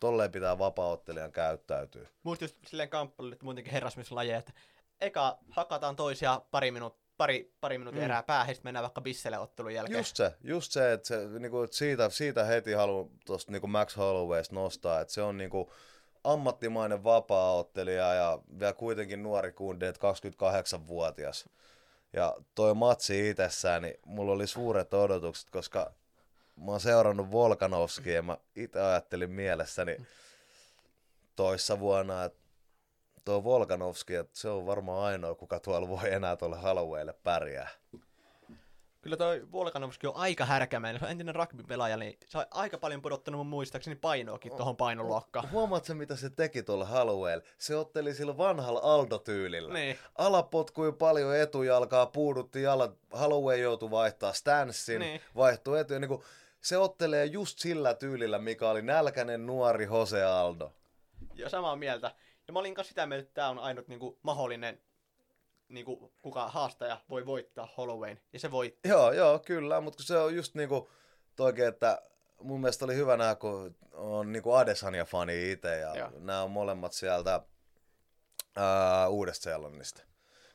[0.00, 2.08] Tolleen pitää vapaa-ottelijan käyttäytyä.
[2.22, 4.52] Muista just silleen kamppailu, että muutenkin herrasmieslajeja, että
[5.00, 8.04] eka hakataan toisia pari, minuut, pari, pari minuutin Mm.
[8.04, 9.98] erää päähän, sitten mennään vaikka bisselle ottelun jälkeen.
[9.98, 13.96] Just se, just se, että se, niinku, että siitä, siitä heti haluan tuosta niinku Max
[13.96, 15.72] Hollowaysta nostaa, että se on niinku
[16.32, 20.00] ammattimainen vapaa-ottelija ja vielä kuitenkin nuori kundi, että
[20.76, 21.48] 28-vuotias.
[22.12, 25.92] Ja toi matsi itsessään, niin mulla oli suuret odotukset, koska
[26.56, 29.96] mä oon seurannut Volkanovskia ja mä itse ajattelin mielessäni
[31.36, 32.38] toissa vuonna, että
[33.24, 37.68] tuo Volkanovski, että se on varmaan ainoa, kuka tuolla voi enää tuolle Hollowaylle pärjää.
[39.06, 41.00] Kyllä toi Volkanovski on aika härkämäinen.
[41.00, 45.50] Se on entinen rugby-pelaaja, niin se on aika paljon pudottanut mun muistaakseni painoakin tuohon painoluokkaan.
[45.50, 47.40] Huomaatko mitä se teki tuolle Hallowell?
[47.58, 49.72] Se otteli sillä vanhalla Aldo-tyylillä.
[49.74, 49.98] Niin.
[50.18, 52.94] Ala potkui paljon etujalkaa, puudutti jalat.
[53.20, 55.20] Holloway joutui vaihtaa stanssin, Niin.
[55.36, 55.98] vaihtui etu.
[55.98, 56.22] Niin kuin,
[56.60, 60.72] se ottelee just sillä tyylillä, mikä oli nälkäinen nuori Jose Aldo.
[61.34, 62.14] Ja samaa mieltä.
[62.46, 64.80] Ja mä olin sitä mieltä, että tää on ainut niinku, mahdollinen,
[65.68, 68.20] niinku, kuka haastaja voi voittaa Hollowayn.
[68.32, 68.88] Ja se voitti.
[68.88, 70.90] Joo, joo, kyllä, mutta se on just niinku
[71.36, 72.02] toikin, että
[72.40, 76.10] mun mielestä oli hyvä nähdä, kun on niinku Adesanya-fani itse ja Joo.
[76.18, 77.40] nämä on molemmat sieltä
[78.56, 80.02] ää, Uudesta-Seelannista.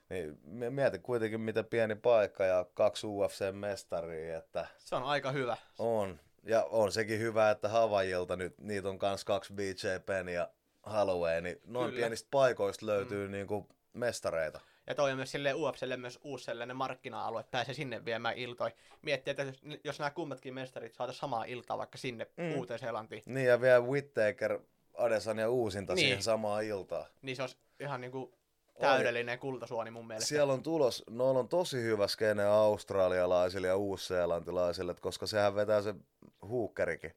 [0.09, 5.57] Niin mi- mieti kuitenkin, miten pieni paikka ja kaksi UFC-mestaria, että Se on aika hyvä.
[5.79, 6.19] on.
[6.43, 10.49] Ja on sekin hyvä, että Havajilta nyt, niitä on kans kaksi BJ Penn ja
[10.93, 11.99] Holloway, niin noin Kyllä.
[11.99, 13.31] pienistä paikoista löytyy mm.
[13.31, 14.59] niinku mestareita.
[14.87, 18.71] Ja toi on myös sille UFClle myös uusi sellainen markkina-alue, että pääsee sinne viemään iltoi.
[19.01, 22.43] Miettii, että jos, jos nämä kummatkin mestarit saataisiin samaa iltaa vaikka sinne Mm.
[22.43, 22.55] mm.
[22.55, 24.59] Uuteen-Seelantiin, Niin ja vielä Whittaker,
[24.97, 26.05] Adesanya uusinta Niin.
[26.05, 27.05] siihen samaan iltaan.
[27.21, 28.33] niin se olisi ihan niinku
[28.79, 30.27] täydellinen kultasuoni mun mielestä.
[30.27, 35.81] Siellä on tulos, noilla on tosi hyvä skene australialaisille ja uusseelantilaisille, että koska sehän vetää
[35.81, 35.95] se
[36.41, 37.11] huukkerikin.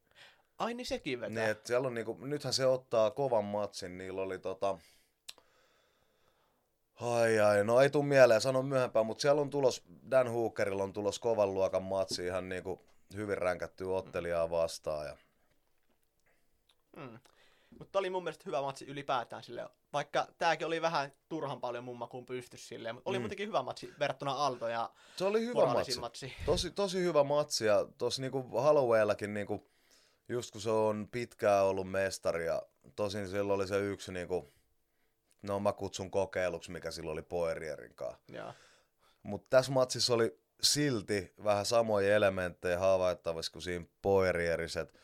[0.59, 1.35] Ai niin sekin vetää.
[1.42, 4.79] Niin, että siellä on niinku, nythän se ottaa kovan matsin, niillä oli tota...
[7.00, 10.92] Ai ai, no ei tuu mieleen, sanon myöhempään, mutta siellä on tulos, Dan Hookerilla on
[10.92, 12.85] tulos kovan luokan matsi ihan niinku
[13.16, 15.07] hyvin ränkättyä ottelijaa vastaan.
[15.07, 15.16] Ja...
[16.96, 17.18] Mm.
[17.78, 19.68] Mutta oli mun mielestä hyvä matsi ylipäätään sille.
[19.92, 23.22] Vaikka tääkin oli vähän turhan paljon mumma kuin pystys silleen, mutta oli Mm.
[23.22, 26.00] muutenkin hyvä matsi verrattuna Alto ja Se oli hyvä matsi.
[26.00, 26.33] matsi.
[26.46, 29.66] Tosi, tosi hyvä matsi ja tuossa niinku Hallowayllakin niinku,
[30.28, 32.62] just kun se on pitkään ollut mestari ja
[32.96, 34.52] tosin silloin oli se yksi niinku,
[35.46, 38.22] no mä kutsun kokeiluksi, mikä silloin oli Poirierin kanssa.
[39.22, 44.94] Mutta tässä matsissa oli silti vähän samoja elementtejä havaittavissa kuin siinä Poirieriset.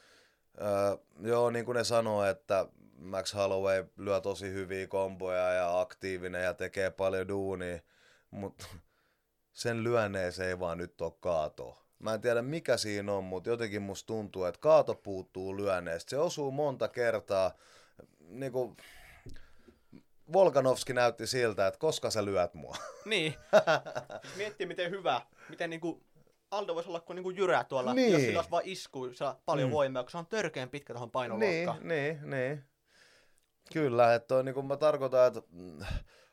[0.60, 2.66] Öö, joo, niin kuin ne sanoo, että
[2.98, 7.78] Max Holloway lyö tosi hyviä komboja ja aktiivinen ja tekee paljon duunia,
[8.30, 8.66] mutta
[9.52, 11.86] sen lyönneeseen ei vaan nyt ole kaato.
[11.98, 16.10] Mä en tiedä mikä siinä on, mutta jotenkin musta tuntuu, että kaato puuttuu lyönneestä.
[16.10, 17.52] Se osuu monta kertaa.
[18.20, 18.76] Niin kuin
[20.32, 22.76] Volkanovski näytti siltä, että koska sä lyöt mua.
[23.04, 23.34] Niin.
[24.36, 26.02] Miettii miten hyvä, miten niinku
[26.50, 28.12] Aldo voisi olla kuin niinku jyrää tuolla, Niin.
[28.12, 29.08] jos sillä olisi vaan isku,
[29.44, 29.72] paljon Mm.
[29.72, 31.88] voimaa, kun se on törkeän pitkä tuohon niin, painoluokkaan.
[31.88, 32.64] niin, niin.
[33.72, 35.42] Kyllä, että on, niin kuin mä tarkoitan, että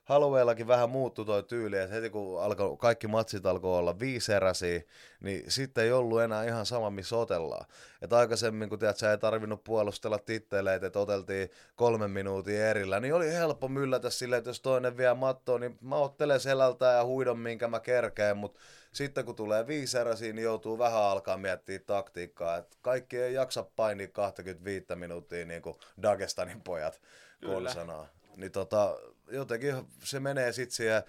[0.08, 4.82] Halloweenlakin vähän muuttui toi tyyli, että heti kun alkoi, kaikki matsit alkoi olla viiseräisiä,
[5.20, 7.66] niin sitten ei ollut enää ihan sama, missä otellaan.
[8.02, 13.14] Et aikaisemmin, kun tiedät, sä ei tarvinnut puolustella titteleitä, että oteltiin kolmen minuutin erillä, niin
[13.14, 17.40] oli helppo myllätä silleen, että jos toinen vie mattoon, niin mä ottelen selältä ja huidon,
[17.40, 18.60] minkä mä kerkeen, mutta
[18.92, 22.58] sitten kun tulee viiseräisiä, niin joutuu vähän alkaa miettiä taktiikkaa.
[22.58, 27.02] Et kaikki ei jaksa painia 25 minuuttia niin kuin Dagestanin pojat
[27.40, 27.54] Kyllä.
[27.54, 28.08] konsanaa.
[28.36, 28.98] Niin tota,
[29.32, 31.04] jotenkin se menee sitten siihen,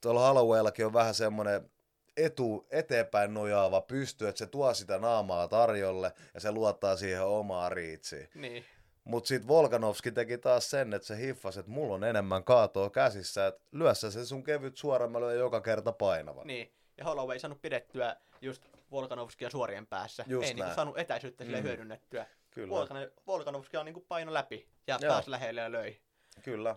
[0.00, 1.70] tuolla Halloweenlakin on vähän semmoinen
[2.16, 7.72] etu, eteenpäin nojaava pysty, että se tuo sitä naamaa tarjolle ja se luottaa siihen omaan
[7.72, 8.28] riitsiin.
[8.34, 8.64] Niin.
[9.04, 13.46] Mutta sitten Volkanovski teki taas sen, että se hiffasi, että mulla on enemmän kaatoa käsissä,
[13.46, 16.44] että lyö sä se sun kevyt suoraan, mä lyön joka kerta painava.
[16.44, 16.72] Niin.
[16.98, 20.24] Ja Holloway ei saanut pidettyä just Volkanovskia suorien päässä.
[20.26, 21.62] Just ei niinku saanut etäisyyttä sille Mm.
[21.64, 22.20] hyödynnetty.
[22.50, 25.12] Kyllä, Volkan, Volkanovski on niinku paino läpi ja Joo.
[25.12, 26.00] pääsi lähelle ja löi.
[26.42, 26.76] kyllä.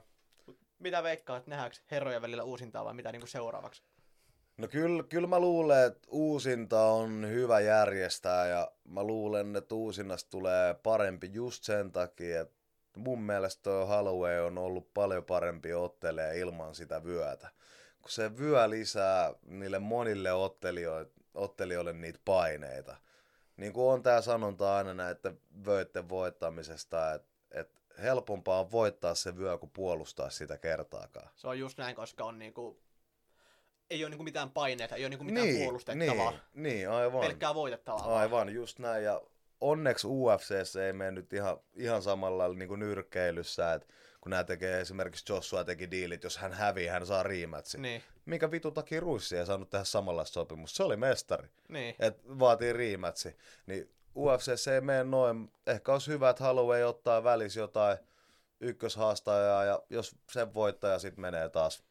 [0.80, 3.84] Mitä veikkaat, nähdäänkö herrojen välillä uusintaa vai mitä niinku seuraavaksi?
[4.58, 10.30] No kyllä, kyllä mä luulen, että uusinta on hyvä järjestää ja mä luulen, että uusinnasta
[10.30, 12.56] tulee parempi just sen takia, että
[12.98, 17.50] mun mielestä toi Holloway on ollut paljon parempi ottelee ilman sitä vyötä.
[18.02, 22.98] Kun se vyö lisää niille monille ottelijoille, ottelijoille niitä paineita.
[23.58, 29.38] Niin kuin on tää sanonta aina näiden vöitten voittamisesta, että, että helpompaa on voittaa se
[29.38, 31.30] vyö kuin puolustaa sitä kertaakaan.
[31.36, 32.80] Se on just näin, koska on niinku...
[33.90, 36.32] Ei ole niinku mitään paineita, ei ole niinku mitään puolustettavaa.
[36.32, 37.22] niin, niin, aivan.
[37.22, 38.20] Pelkkää voitettavaa.
[38.20, 39.04] Aivan, just näin.
[39.04, 39.22] Ja
[39.62, 43.88] onneksi UFCssä ei mene nyt ihan, ihan samalla lailla niin kuin nyrkkeilyssä, että
[44.22, 47.78] kun nämä tekee esimerkiksi Joshua teki diilit, jos hän hävii, hän saa riimätsi.
[47.78, 50.78] Niin, Mikä vitu takia Ruissi ei saanut tehdä samanlaista sopimusta?
[50.78, 51.96] Se oli mestari, niin.
[52.00, 53.38] että vaatii riimätsi.
[53.66, 55.52] Niin UFCssä ei mene noin.
[55.68, 57.98] Ehkä olisi hyvä, että Holloway ottaa välis jotain
[58.60, 61.84] ykköshaastajaa ja jos sen voittaja sitten menee taas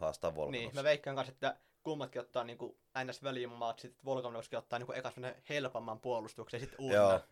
[0.00, 0.66] haastaa Volkanovski.
[0.66, 3.22] Niin, mä veikkaan kanssa, että kummatkin ottaa niinku ns.
[3.22, 7.06] välimatsit, että Volkanovski ottaa niinku eka semmonen helpomman puolustuksen ja sitten Joo.
[7.06, 7.28] uusina.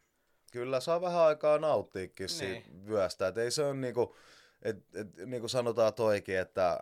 [0.53, 2.29] Kyllä saa vähän aikaa nauttiikin Niin.
[2.38, 3.27] siitä vyöstä.
[3.29, 4.16] Et ei se on niinku,
[4.62, 6.81] et, et, niinku sanotaan toikin, että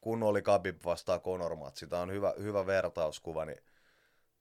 [0.00, 3.62] kun oli Khabib vastaan Conor matsi, tää on hyvä, hyvä vertauskuva, niin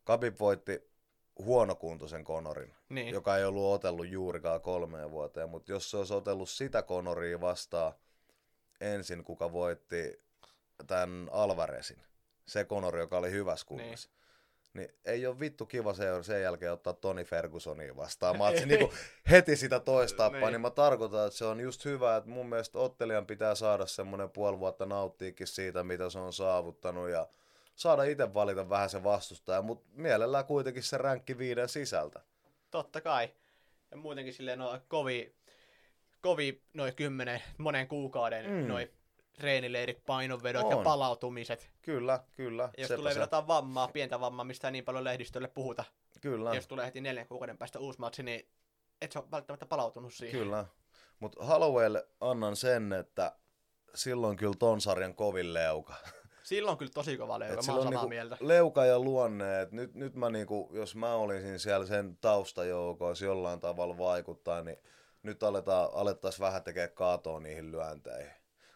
[0.06, 0.95] Khabib voitti
[1.40, 6.50] huonokuntoisen Conorin, Niin, joka ei ollut otellut juurikaan kolmeen vuoteen, mutta jos se olisi otellut
[6.50, 7.94] sitä Conoria vastaan
[8.82, 10.22] ensin, kuka voitti
[10.88, 12.02] tämän Alvarezin,
[12.46, 14.10] se Conor, joka oli hyvässä kunnossa,
[14.74, 14.90] niin.
[15.06, 18.38] ei ole vittu kiva se, sen jälkeen ottaa Toni Fergusonia vastaan.
[18.40, 18.92] Matsi, niin kuin
[19.32, 20.52] heti sitä toista tappaa, Niin.
[20.52, 24.30] niin mä tarkoitan, että se on just hyvä, että mun mielestä ottelijan pitää saada semmoinen
[24.30, 27.28] puoli vuotta nauttiikin siitä, mitä se on saavuttanut ja
[27.76, 32.22] saada itse valita vähän se vastustaja, mutta mielellään kuitenkin se ränkki viiden sisältä.
[32.72, 33.30] totta kai.
[33.92, 35.36] Ja muutenkin silleen no kovi,
[36.22, 38.68] kovi noin kymmenen, monen kuukauden Mm.
[38.68, 38.92] noin
[39.34, 40.84] treenileirit, painonvedot ja On.
[40.84, 41.72] palautumiset.
[41.82, 42.64] Kyllä, kyllä.
[42.64, 43.16] Ja jos sepä tulee se.
[43.16, 45.84] vielä jotain vammaa, pientä vammaa, mistä ei niin paljon lehdistölle puhuta,
[46.22, 48.48] Kyllä, ja jos tulee heti neljän kuukauden päästä uusi matsi, niin
[49.02, 50.40] et se ole välttämättä palautunut siihen.
[50.40, 50.66] kyllä.
[51.20, 53.36] Mutta Hallowaylle annan sen, että
[53.96, 55.94] silloin kyllä ton sarjan kovin leuka.
[56.46, 58.38] Silloin kyllä tosi kova leuka, Et mä oon samaa niinku mieltä.
[58.40, 63.60] leuka ja luonne, että nyt, nyt mä niinku, jos mä olisin siellä sen taustajoukoissa jollain
[63.60, 64.78] tavalla vaikuttaa, niin
[65.24, 68.32] nyt aletaan, alettaisiin vähän tekemään kaatoa niihin lyönteihin.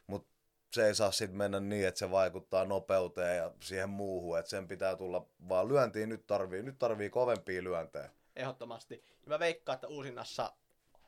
[0.07, 0.29] Mutta
[0.73, 4.67] se ei saa sitten mennä niin, että se vaikuttaa nopeuteen ja siihen muuhun, että sen
[4.67, 8.09] pitää tulla vaan lyöntiin, nyt tarvii, nyt tarvii kovempia lyöntejä.
[8.35, 9.03] Ehdottomasti.
[9.23, 10.53] Ja mä veikkaan, että uusinnassa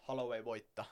[0.07, 0.85] Holloway voittaa.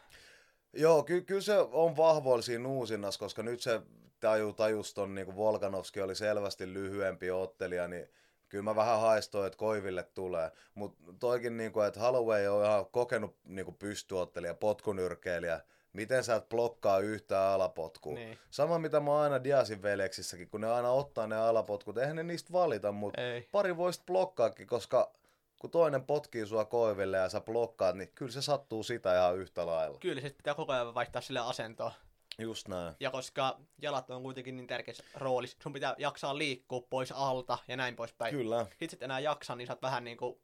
[0.73, 3.81] Joo, ky- kyllä se on vahvoilla siinä uusinnassa, koska nyt se
[4.19, 8.09] taju, tajus ton, niin Volkanovski oli selvästi lyhyempi ottelija, niin
[8.49, 10.51] kyllä mä vähän haistoin, että Koiville tulee.
[10.73, 15.61] Mutta toikin, niin kuin, että Holloway on ihan kokenut niin kuin pystyottelija, potkunyrkeilijä,
[15.93, 18.13] miten sä et blokkaa yhtään alapotkua.
[18.13, 18.37] Niin.
[18.51, 22.53] Sama mitä mä aina Diasin veljeksissäkin, kun ne aina ottaa ne alapotkut, eihän ne niistä
[22.53, 23.47] valita, mutta Ei.
[23.51, 25.11] pari voisit blokkaakin, koska
[25.59, 29.65] kun toinen potkii sua koiville ja sä blokkaat, niin kyllä se sattuu sitä ihan yhtä
[29.65, 29.97] lailla.
[29.97, 31.91] Kyllä, sit pitää koko ajan vaihtaa sille asentoa.
[32.39, 32.95] Just näin.
[32.99, 37.77] Ja koska jalat on kuitenkin niin tärkeässä roolissa, sun pitää jaksaa liikkua pois alta ja
[37.77, 38.35] näin poispäin.
[38.35, 40.41] Kyllä, Itse et enää jaksa, niin sä oot vähän niinku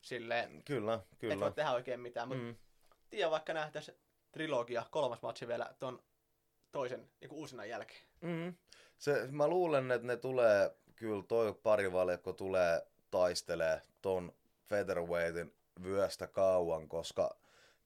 [0.00, 1.40] silleen, kyllä, et kyllä.
[1.40, 2.28] voi tehdä oikein mitään.
[2.28, 2.56] Mutta Mm.
[3.10, 3.90] tiedä vaikka nähtäis
[4.32, 6.02] trilogia, kolmas matsi vielä ton
[6.72, 8.00] toisen niinku uusina jälkeen.
[8.20, 8.54] Mm.
[8.98, 14.32] Se, mä luulen, että ne tulee, kyllä toi parivaljakko tulee taistelee ton
[14.68, 17.36] featherweightin vyöstä kauan, koska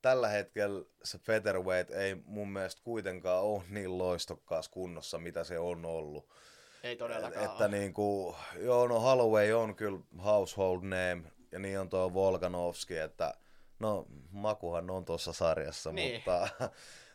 [0.03, 5.85] tällä hetkellä se featherweight ei mun mielestä kuitenkaan ole niin loistokkaassa kunnossa, mitä se on
[5.85, 6.29] ollut.
[6.83, 7.69] Ei todellakaan Että oo.
[7.71, 13.35] niinku, joo, no Holloway on kyllä household name, ja niin on tuo Volkanovski, että
[13.79, 16.15] no Makuhan on tuossa sarjassa, Niin.
[16.15, 16.49] mutta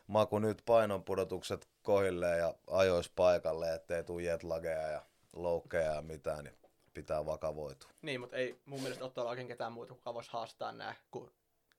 [0.08, 5.02] Maku nyt painonpudotukset kohilleen ja ajois paikalle, ettei tule jetlageja ja
[5.34, 6.58] loukkeja ja mitään, niin
[6.94, 7.90] pitää vakavoitua.
[8.02, 11.32] Niin, mutta ei mun mielestä ole tuolla oikein ketään muuta, kuka voisi haastaa nää, kun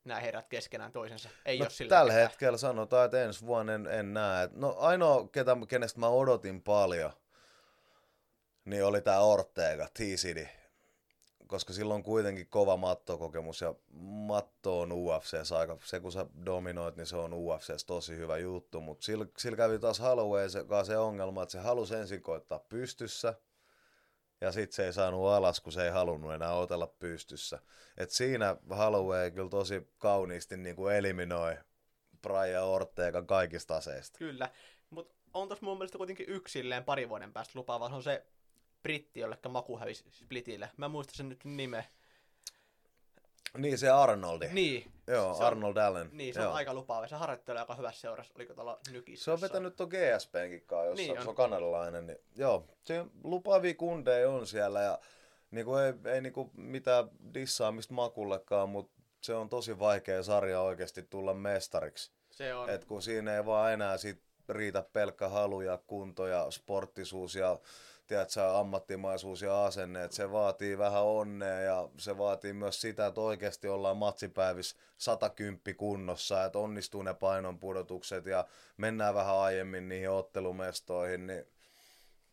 [0.08, 1.28] nämä herrat keskenään toisensa.
[1.46, 2.28] Ei No, ole sillä tällä ketään.
[2.30, 4.48] hetkellä sanotaan, että ensi vuonna en, en näe.
[4.52, 7.12] No ainoa, ketä, kenestä mä odotin paljon,
[8.64, 10.48] niin oli tää Ortega, T-City.
[11.46, 16.96] Koska sillä on kuitenkin kova mattokokemus ja matto on UFCs aika, se kun sä dominoit,
[16.96, 20.96] niin se on UFCs tosi hyvä juttu, mutta sillä, sillä kävi taas Holloway se, se
[20.96, 23.34] ongelma, että se halusi ensin koittaa pystyssä,
[24.40, 27.58] ja sit se ei saanut alas, kun se ei halunnut enää otella pystyssä.
[27.96, 31.56] Et siinä Holloway kyllä tosi kauniisti niin kuin eliminoi
[32.22, 34.18] Brian Ortegan kaikista aseista.
[34.18, 34.50] Kyllä,
[34.90, 37.88] mutta on tossa mun mielestä kuitenkin yksilleen pari vuoden päästä lupaava.
[37.88, 38.26] Se on se
[38.82, 40.70] britti, jollekka maku hävisi Splitille.
[40.76, 41.84] Mä en muista sen nyt nimeä.
[43.56, 44.48] Niin se Arnoldi.
[44.52, 46.08] Niin, Joo, se on- Arnold Allen.
[46.12, 46.50] niin se Joo.
[46.50, 47.06] on aika lupaava.
[47.08, 48.32] Se harjoittelee aika hyvässä seurassa.
[48.36, 49.24] Oliko tuolla nykissä?
[49.24, 51.22] Se on vetänyt tuon GSPnkin kanssa, jossa Niin niin on.
[51.22, 52.06] se on kanadalainen.
[52.06, 54.98] Niin, joo, se lupaavia kundeja on siellä ja
[55.50, 61.34] niinku ei, ei niinku mitään dissaamista makullekaan, mutta se on tosi vaikea sarja oikeasti tulla
[61.34, 62.10] mestariksi.
[62.30, 62.70] Se on.
[62.70, 67.58] Et kun siinä ei vaan enää sit riitä pelkkä halu ja kunto ja sporttisuus ja
[68.08, 73.20] tiedätkö, ammattimaisuus ja asenne, että se vaatii vähän onnea ja se vaatii myös sitä, että
[73.20, 81.26] oikeasti ollaan matsipäivissä 110 kunnossa, että onnistuu ne painonpudotukset ja mennään vähän aiemmin niihin ottelumestoihin,
[81.26, 81.44] niin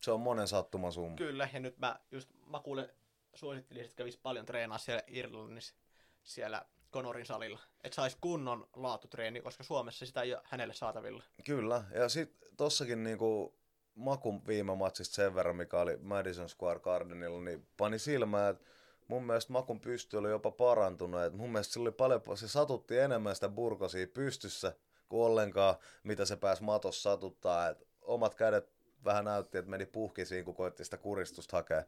[0.02, 1.16] se on monen sattumasumma.
[1.16, 2.94] Kyllä, ja nyt mä just Makulle
[3.34, 5.76] suosittelin, että kävisi paljon treenaa siellä Irlannissa,
[6.24, 7.60] siellä Conorin salilla.
[7.84, 11.24] Että saisi kunnon laatutreeni, koska Suomessa sitä ei ole hänelle saatavilla.
[11.46, 13.56] Kyllä, ja sitten tossakin niinku
[13.96, 18.66] Makun viime matsista sen verran, mikä oli Madison Square Gardenilla, niin pani silmään, että
[19.08, 21.22] mun mielestä Makun pysty oli jopa parantunut.
[21.22, 24.74] Et mun mielestä sillä oli paljon, se satutti enemmän sitä burkosia pystyssä
[25.10, 27.70] kuin ollenkaan, mitä se pääsi matossa satuttaa.
[27.70, 28.74] Et omat kädet
[29.06, 31.84] vähän näytti, että meni puhkisiin, kun koitti sitä kuristusta hakea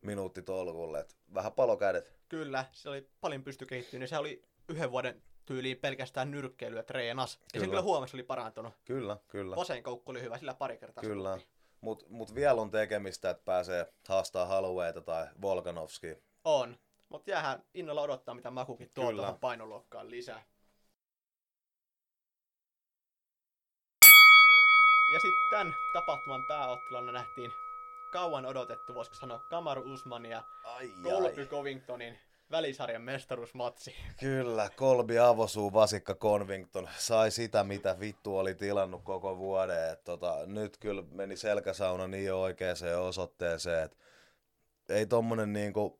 [0.00, 1.00] minuutti tolkulle.
[1.00, 2.12] Et vähän palo kädet.
[2.28, 4.08] Kyllä, se oli paljon pysty kehittynyt.
[4.08, 7.40] Se oli yhden vuoden tyyliin pelkästään nyrkkeilyä treenas.
[7.54, 7.82] Ja sen Kyllä.
[7.82, 8.74] huomasi oli parantunut.
[8.84, 9.56] Kyllä, kyllä.
[9.56, 11.02] Vasen koukku oli hyvä, sillä pari kertaa.
[11.02, 11.38] Kyllä.
[11.80, 16.14] Mutta mut vielä on tekemistä, että pääsee haastaa Hollowayta tai Volkanovskia.
[16.44, 16.76] On.
[17.08, 19.22] Mutta jäähän innolla odottaa, mitä Makukin tuo Kyllä.
[19.22, 20.42] tuohon painoluokkaan lisää.
[25.12, 27.52] Ja sitten tämän tapahtuman pääotteluna nähtiin
[28.12, 30.42] kauan odotettu, voisiko sanoa, Kamaru Usman ja
[31.02, 32.18] Colby Covingtonin
[32.52, 33.94] välisarjan mestaruusmatsi.
[34.20, 39.92] Kyllä, Kolbi Avosuu Vasikka Convington sai sitä, mitä vittu oli tilannut koko vuoden.
[39.92, 43.96] Et tota, nyt kyllä meni selkäsauna niin oikeaan osoitteeseen, että
[44.88, 45.98] ei tommonen niinku...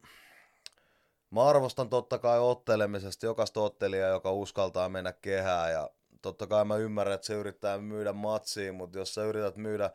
[1.30, 5.90] Mä arvostan totta kai ottelemisesta jokaista ottelijaa, joka uskaltaa mennä kehään ja
[6.22, 9.90] totta kai mä ymmärrän, että se yrittää myydä matsiin, mutta jos sä yrität myydä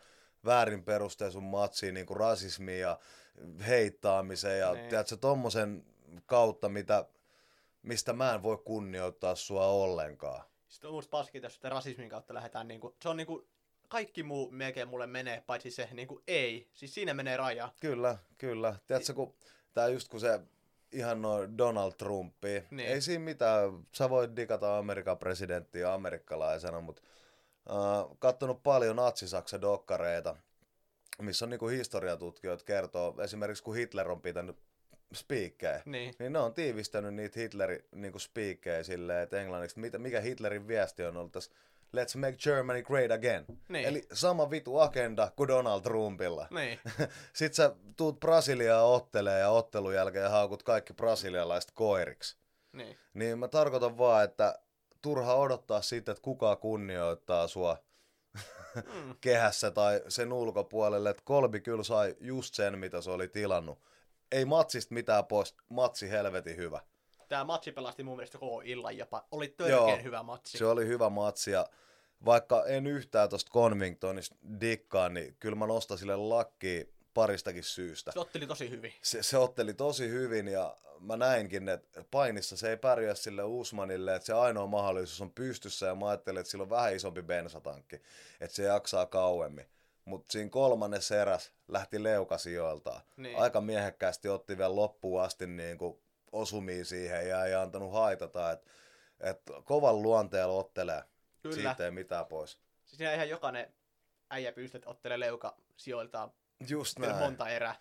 [0.45, 2.99] väärin perustein sun matsiin niin kuin rasismi ja
[3.67, 4.89] heittaamisen ja Niin.
[4.89, 5.85] tiedätkö, tommosen
[6.25, 7.05] kautta, mitä,
[7.81, 10.43] mistä mä en voi kunnioittaa sua ollenkaan.
[10.67, 13.47] Sitten on musta paskin että rasismin kautta lähdetään niinku, se on niinku,
[13.87, 16.69] kaikki muu melkein mulle menee, paitsi se niinku ei.
[16.73, 17.69] Siis siinä menee raja.
[17.79, 18.75] Kyllä, kyllä.
[18.87, 19.35] Tiedätkö, kun
[19.73, 20.39] tää just kun se
[20.91, 22.65] ihan noin Donald Trumpi, Niin.
[22.71, 22.89] niin.
[22.89, 27.01] ei siinä mitään, sä voit digata Amerikan presidenttiä amerikkalaisena, mutta
[27.69, 30.35] uh, kattonut paljon natsisaksa dokkareita,
[31.21, 34.57] missä on niinku historiatutkijoita kertoo, esimerkiksi kun Hitler on pitänyt
[35.13, 36.13] spiikkejä, Niin.
[36.19, 41.03] niin ne on tiivistänyt niitä Hitlerin niinku spiikkejä silleen, että englanniksi, mitä, mikä Hitlerin viesti
[41.03, 41.51] on ollut tässä,
[41.97, 43.45] let's make Germany great again.
[43.69, 43.85] Niin.
[43.85, 46.47] Eli sama vitu agenda kuin Donald Trumpilla.
[46.51, 46.79] Niin.
[47.33, 52.37] Sitten sä tuut Brasiliaa ottelee ja ottelun jälkeen haukut kaikki brasilialaiset koiriksi.
[52.73, 52.97] niin.
[53.13, 54.59] Niin mä tarkoitan vaan, että
[55.01, 57.77] turha odottaa siitä, että kuka kunnioittaa sua
[58.93, 59.15] Mm.
[59.21, 63.79] kehässä tai sen ulkopuolelle, että Kolbi kyllä sai just sen, mitä se oli tilannut.
[64.31, 66.81] Ei matsista mitään pois, matsi helvetin hyvä.
[67.29, 69.25] Tämä matsi pelasti mun mielestä koko illan jopa.
[69.31, 70.57] Oli törkeän hyvä matsi.
[70.57, 71.65] Se oli hyvä matsi ja
[72.25, 78.11] vaikka en yhtään tuosta Convingtonista dikkaa, niin kyllä mä nostan sille lakki paristakin syystä.
[78.11, 78.93] Se otteli tosi hyvin.
[79.01, 84.15] Se, se otteli tosi hyvin ja mä näinkin, että painissa se ei pärjää sille Usmanille,
[84.15, 87.95] että se ainoa mahdollisuus on pystyssä ja mä ajattelin, että sillä on vähän isompi bensatankki,
[88.39, 89.65] että se jaksaa kauemmin.
[90.07, 93.01] Mutta siinä kolmannes eräs lähti leukasijoiltaan.
[93.17, 93.39] Niin.
[93.39, 95.99] Aika miehekkäästi otti vielä loppuun asti niin kuin
[96.31, 98.51] osumia siihen ja ei antanut haitata.
[98.51, 98.71] Että
[99.19, 101.03] et kovan luonteella ottelee.
[101.41, 101.55] Kyllä.
[101.55, 102.59] Siitä ei mitään pois.
[102.85, 103.73] Siis ihan jokainen
[104.29, 106.31] äijä pystyy ottelee leuka sijoiltaan
[106.69, 107.15] Just näin.
[107.15, 107.75] monta erää.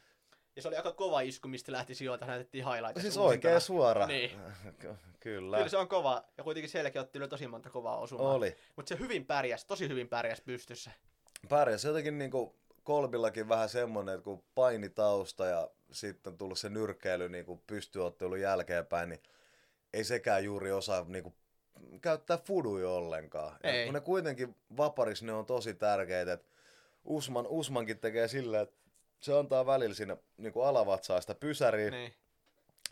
[0.56, 3.02] Ja se oli aika kova isku, mistä lähti sijoilta, näytettiin highlights.
[3.02, 4.06] Siis oikein suora.
[4.06, 4.30] Niin.
[5.20, 5.56] Kyllä.
[5.56, 8.32] Kyllä se on kova, ja kuitenkin sielläkin otti tosi monta kovaa osumaa.
[8.32, 8.56] Oli.
[8.76, 10.90] Mutta se hyvin pärjäs, tosi hyvin pärjäs pystyssä.
[11.48, 17.28] Pärjäs jotenkin niinku kolbillakin vähän semmonen, että kun painitausta ja sitten on tullut se nyrkkeily
[17.28, 19.22] niinku pystyottelun jälkeenpäin, niin
[19.92, 21.34] ei sekään juuri osaa niinku
[22.00, 23.56] käyttää fuduja ollenkaan.
[23.62, 23.80] Ei.
[23.80, 26.48] Ja kun ne kuitenkin vaparis ne on tosi tärkeitä, että
[27.04, 28.76] Usman, Usmankin tekee silleen, että
[29.20, 31.90] se antaa välillä sinne niin kuin alavatsaa sitä pysäriä.
[31.90, 32.14] Niin.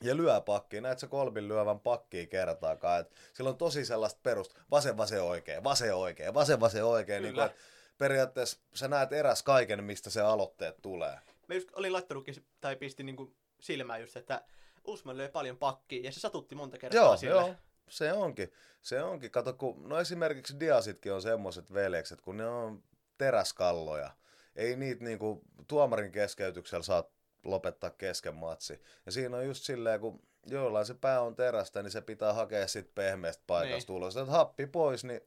[0.01, 3.01] Ja lyö pakkiin, näet sä kolmin lyövän pakkiin kertaakaan.
[3.01, 7.23] Et sillä on tosi sellaista perust, vasen, vasen, oikein, vasen, oikein, vasen, vasen, oikein.
[7.23, 7.51] Niin kuin,
[7.99, 11.19] periaatteessa sä näet eräs kaiken, mistä se aloitteet tulee.
[11.49, 14.45] Mä just olin laittanutkin, tai pisti niin silmään just, että
[14.85, 17.33] Usman löi paljon pakkiin, ja se satutti monta kertaa joo, sille.
[17.33, 17.55] Joo,
[17.89, 18.53] se onkin.
[18.83, 19.31] Se onkin.
[19.31, 22.83] Kato, kun, no esimerkiksi Diasitkin on semmoiset veljekset, kun ne on
[23.19, 24.11] teräskalloja
[24.57, 27.05] ei niitä niinku tuomarin keskeytyksellä saa
[27.45, 28.83] lopettaa kesken matsi.
[29.07, 32.69] Ja siinä on just silleen, kun jollain se pää on terästä, niin se pitää hakea
[32.69, 33.97] sit pehmeästä paikasta niin.
[33.97, 34.17] ulos.
[34.17, 35.21] Että happi pois, niin...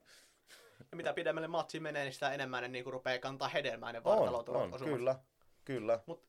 [0.91, 4.45] Ja mitä pidemmälle matsi menee, niin sitä enemmän ne niinku rupeaa kantaa hedelmää ne on,
[4.47, 5.15] on, kyllä,
[5.65, 5.99] kyllä.
[6.05, 6.23] Mut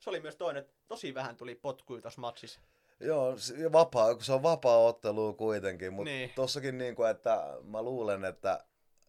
[0.00, 2.60] se oli myös toinen, että tosi vähän tuli potkuja tuossa matsissa.
[3.00, 3.36] Joo,
[3.72, 6.32] vapaa, kun se on vapaa ottelu kuitenkin, mutta niin.
[6.34, 8.64] tossakin niin kuin, että mä luulen, että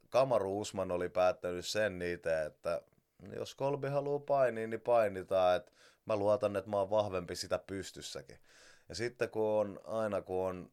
[0.10, 2.82] Kamaru Usman oli päättänyt sen niitä, että
[3.36, 5.56] jos Kolbi haluaa painia, niin painitaan.
[5.56, 5.74] Et
[6.06, 8.40] mä luotan, että mä oon vahvempi sitä pystyssäkin.
[8.90, 10.72] Ja sitten kun on aina, kun on,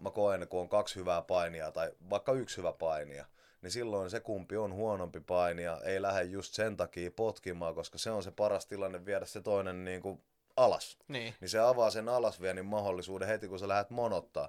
[0.00, 3.26] mä koen, kun on kaksi hyvää painia tai vaikka yksi hyvä painia,
[3.62, 8.10] niin silloin se kumpi on huonompi painija ei lähde just sen takia potkimaan, koska se
[8.10, 10.22] on se paras tilanne viedä se toinen niin kuin
[10.56, 10.98] alas.
[11.08, 11.34] Niin.
[11.40, 14.48] niin se avaa sen alasviennin mahdollisuuden heti, kun sä lähdet monottaa.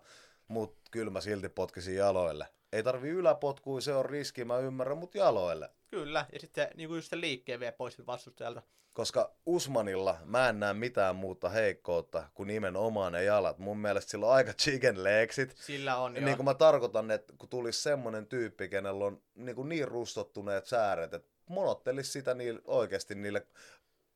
[0.51, 2.47] Mutta kyllä mä silti potkisin jaloille.
[2.71, 5.69] Ei tarvi yläpotkua, se on riski, mä ymmärrän, mutta jaloille.
[5.89, 8.61] Kyllä, ja sitten niin kuin just se liikkeen vie pois vastustajalta.
[8.93, 13.59] Koska Usmanilla mä en näe mitään muuta heikkoutta kuin nimenomaan ne jalat.
[13.59, 15.55] Mun mielestä sillä on aika chicken legsit.
[15.57, 19.69] Sillä on, Niin kuin mä tarkoitan, että kun tulisi semmonen tyyppi, kenellä on niin, kuin
[19.69, 23.47] niin rustottuneet sääret, että monottelisi sitä niille, oikeasti niille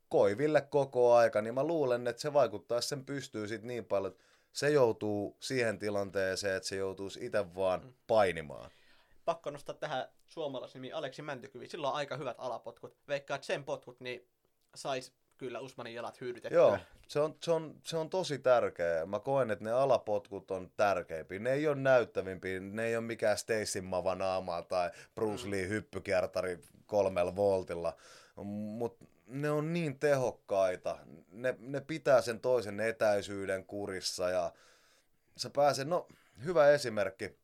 [0.10, 4.24] koiville koko aika, niin mä luulen, että se vaikuttaisi sen pystyy sit niin paljon, että
[4.56, 7.94] se joutuu siihen tilanteeseen, että se joutuisi itse vaan mm.
[8.08, 8.72] painimaan.
[9.26, 11.68] Pakko nostaa tähän suomalaisnimi Aleksi Mäntykyvi.
[11.68, 12.98] Sillä on aika hyvät alapotkut.
[13.08, 14.28] Veikkaa, että sen potkut niin
[14.76, 16.60] sais kyllä Usmanin jalat hyödytettyä.
[16.60, 16.78] Joo,
[17.08, 19.06] se on, se, on, se on tosi tärkeä.
[19.06, 21.40] Mä koen, että ne alapotkut on tärkeimpiä.
[21.40, 25.52] Ne ei ole näyttävimpiä, ne ei ole mikään Stacey Mavanaama tai Bruce mm.
[25.52, 27.94] Lee hyppykiertari kolmella voltilla.
[28.44, 30.98] Mutta ne on niin tehokkaita.
[31.32, 34.54] Ne, ne pitää sen toisen etäisyyden kurissa ja
[35.38, 36.08] sä pääset, no
[36.44, 37.38] hyvä esimerkki,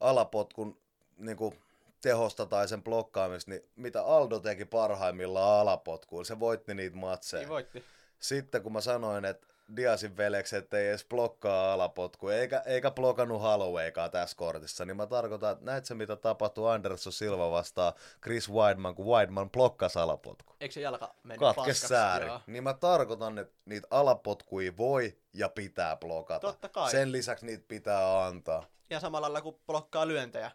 [0.00, 0.78] alapotkun
[1.18, 1.58] niin kuin,
[2.02, 7.40] tehosta tai sen blokkaamista, niin mitä Aldo teki parhaimmillaan alapotkuun, se voitti niitä matseja.
[7.40, 7.84] Niin voitti.
[8.18, 9.46] Sitten kun mä sanoin, että
[9.76, 15.52] Diasin velekset ei edes blokkaa alapotku, eikä, eikä blokannut Hollowaykaan tässä kortissa, niin mä tarkoitan,
[15.52, 17.92] että näet se mitä tapahtui Anderson Silva vastaan
[18.22, 20.54] Chris Weidman, kun Weidman blokkasi alapotku.
[20.60, 22.26] Eikö se jalka mennyt Katkes sääri.
[22.46, 26.46] Niin mä tarkoitan, että niitä alapotkuja voi ja pitää blokata.
[26.46, 26.90] Totta kai.
[26.90, 28.64] Sen lisäksi niitä pitää antaa.
[28.90, 30.50] Ja samalla lailla kuin blokkaa lyöntejä.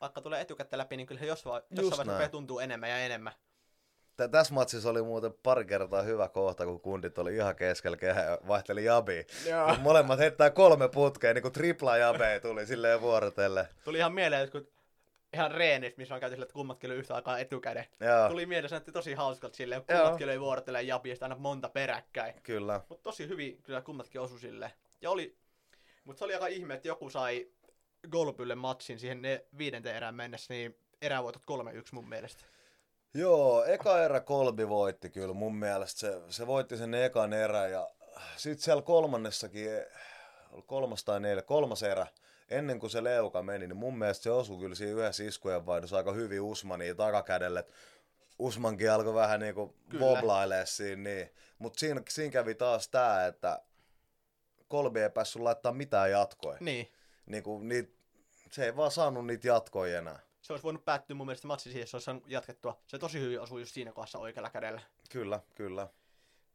[0.00, 1.62] Vaikka tulee etukäteen läpi, niin kyllä se jossain
[2.06, 3.32] vaiheessa tuntuu enemmän ja enemmän
[4.30, 8.84] tässä matsissa oli muuten pari kertaa hyvä kohta, kun kundit oli ihan keskellä kehä vaihteli
[8.84, 9.26] jabi.
[9.78, 13.68] Molemmat heittää kolme putkea, niin kuin tripla jabe tuli silleen vuorotelle.
[13.84, 14.68] Tuli ihan mieleen, että kun
[15.32, 17.86] ihan reenit, missä on käyty sille, että kummatkin yhtä aikaa etukäden.
[18.00, 18.28] Joo.
[18.28, 22.34] Tuli mieleen, että tosi hauskalta silleen, kummatkin oli vuorotelle jabi, aina monta peräkkäin.
[22.42, 22.80] Kyllä.
[22.88, 24.72] Mutta tosi hyvin kyllä kummatkin osu silleen.
[25.00, 25.36] Ja oli,
[26.04, 27.48] mutta se oli aika ihme, että joku sai
[28.10, 31.44] Golpylle matsin siihen ne viidenteen erään mennessä, niin erävoitot 3-1
[31.92, 32.44] mun mielestä.
[33.14, 36.00] Joo, eka erä Kolbi voitti kyllä mun mielestä.
[36.00, 37.90] Se, se voitti sen ekan erä ja
[38.36, 39.70] sitten siellä kolmannessakin,
[40.66, 42.06] kolmas tai neljä, kolmas erä,
[42.48, 45.96] ennen kuin se leuka meni, niin mun mielestä se osui kyllä siinä yhdessä iskujen vaihdossa
[45.96, 47.64] aika hyvin Usmaniin takakädelle.
[48.38, 51.30] Usmankin alkoi vähän niinku boblailee siinä, niin.
[51.58, 53.62] mutta siinä, siinä kävi taas tämä, että
[54.68, 56.58] Kolbi ei päässyt laittaa mitään jatkoja.
[56.60, 56.92] Niin.
[57.26, 57.94] Niin kuin, niit,
[58.52, 60.27] se ei vaan saanut niitä jatkoja enää.
[60.48, 62.80] Se olisi voinut päättyä mun mielestä matsi siihen, se olisi saanut jatkettua.
[62.86, 64.80] Se tosi hyvin osui just siinä kohdassa oikealla kädellä.
[65.10, 65.88] Kyllä, kyllä.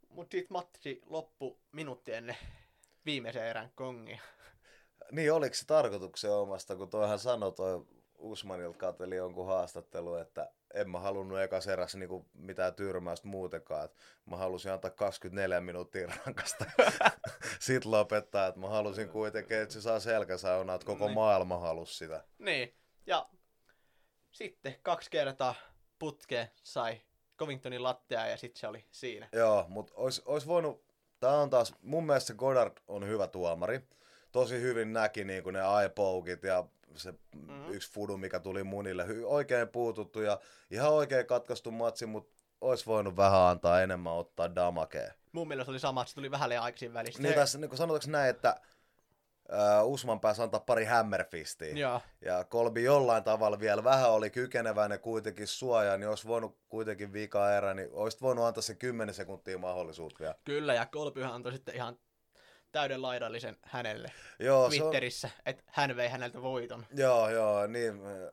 [0.09, 2.37] Mutta siitä matsi loppu minuutti ennen
[3.05, 4.19] viimeisen erän kongia.
[5.11, 7.85] Niin, oliko se tarkoituksen omasta, kun toihan sanoi toi
[8.17, 13.85] Usmanilta katseli jonkun haastattelu, että en mä halunnut ekas erässä niinku mitään tyrmäystä muutenkaan.
[13.85, 16.65] Et mä halusin antaa 24 minuuttia rankasta.
[17.59, 21.15] Sitten lopettaa, että mä halusin kuitenkin, että se saa selkäsaunaa, että koko Niin.
[21.15, 22.23] maailma halusi sitä.
[22.39, 22.73] Niin.
[23.05, 23.29] Ja
[24.33, 25.55] sitten kaksi kertaa
[25.99, 27.01] putke sai
[27.37, 29.29] Covingtonin lattea ja sitten se oli siinä.
[29.31, 30.83] Joo, mutta ois, ois voinut,
[31.19, 33.79] tää on taas, mun mielestä se Goddard on hyvä tuomari.
[34.31, 36.65] Tosi hyvin näki niinku ne eyepoukit ja
[36.95, 37.13] se
[37.47, 37.69] mm.
[37.69, 39.05] yksi fudu, mikä tuli munille.
[39.05, 40.39] Hy- oikein puututtu ja
[40.71, 45.13] ihan oikein katkaistu matsi, mutta ois voinut vähän antaa enemmän ottaa damakea.
[45.31, 47.21] Mun mielestä oli sama, että se tuli vähän liian aikaisin välistä.
[47.21, 48.61] Niin tässä niin sanotaanko näin, että
[49.51, 51.77] uh, Usman pääsi antaa pari hammerfistia.
[51.77, 52.01] Joo.
[52.21, 57.53] Ja Kolbi jollain tavalla vielä vähän oli kykeneväinen kuitenkin suojaan, niin olisi voinut kuitenkin vika
[57.53, 60.35] erä, niin olisit voinut antaa se 10 sekuntia mahdollisuutta vielä.
[60.43, 61.97] Kyllä, ja Kolpyhän antoi sitten ihan
[62.71, 66.85] täyden laidallisen hänelle Joo, se on, Twitterissä, että hän vei häneltä voiton.
[66.95, 68.31] joo, joo, niin, uh,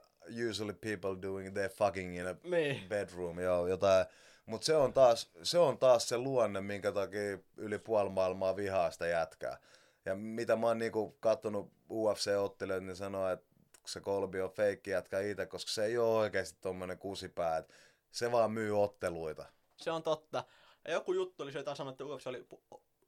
[0.50, 2.88] usually people doing their fucking in a Niin.
[2.88, 4.06] bedroom, joo, jotain.
[4.46, 8.90] Mutta se on, taas, se on taas se luonne, minkä takia yli puoli maailmaa vihaa
[8.90, 9.58] sitä jätkää.
[10.04, 13.46] Ja mitä mä oon niinku kattonut UFC-ottelijoita, niin sanoo, että
[13.86, 17.56] se Kolbi on feikki jätkä itse, koska se ei ole oikeasti tommonen kusipää.
[17.56, 17.74] että
[18.10, 19.46] Se vaan myy otteluita.
[19.76, 20.44] Se on totta.
[20.84, 22.46] Ja joku juttu oli se, jota sanoi, että UFC oli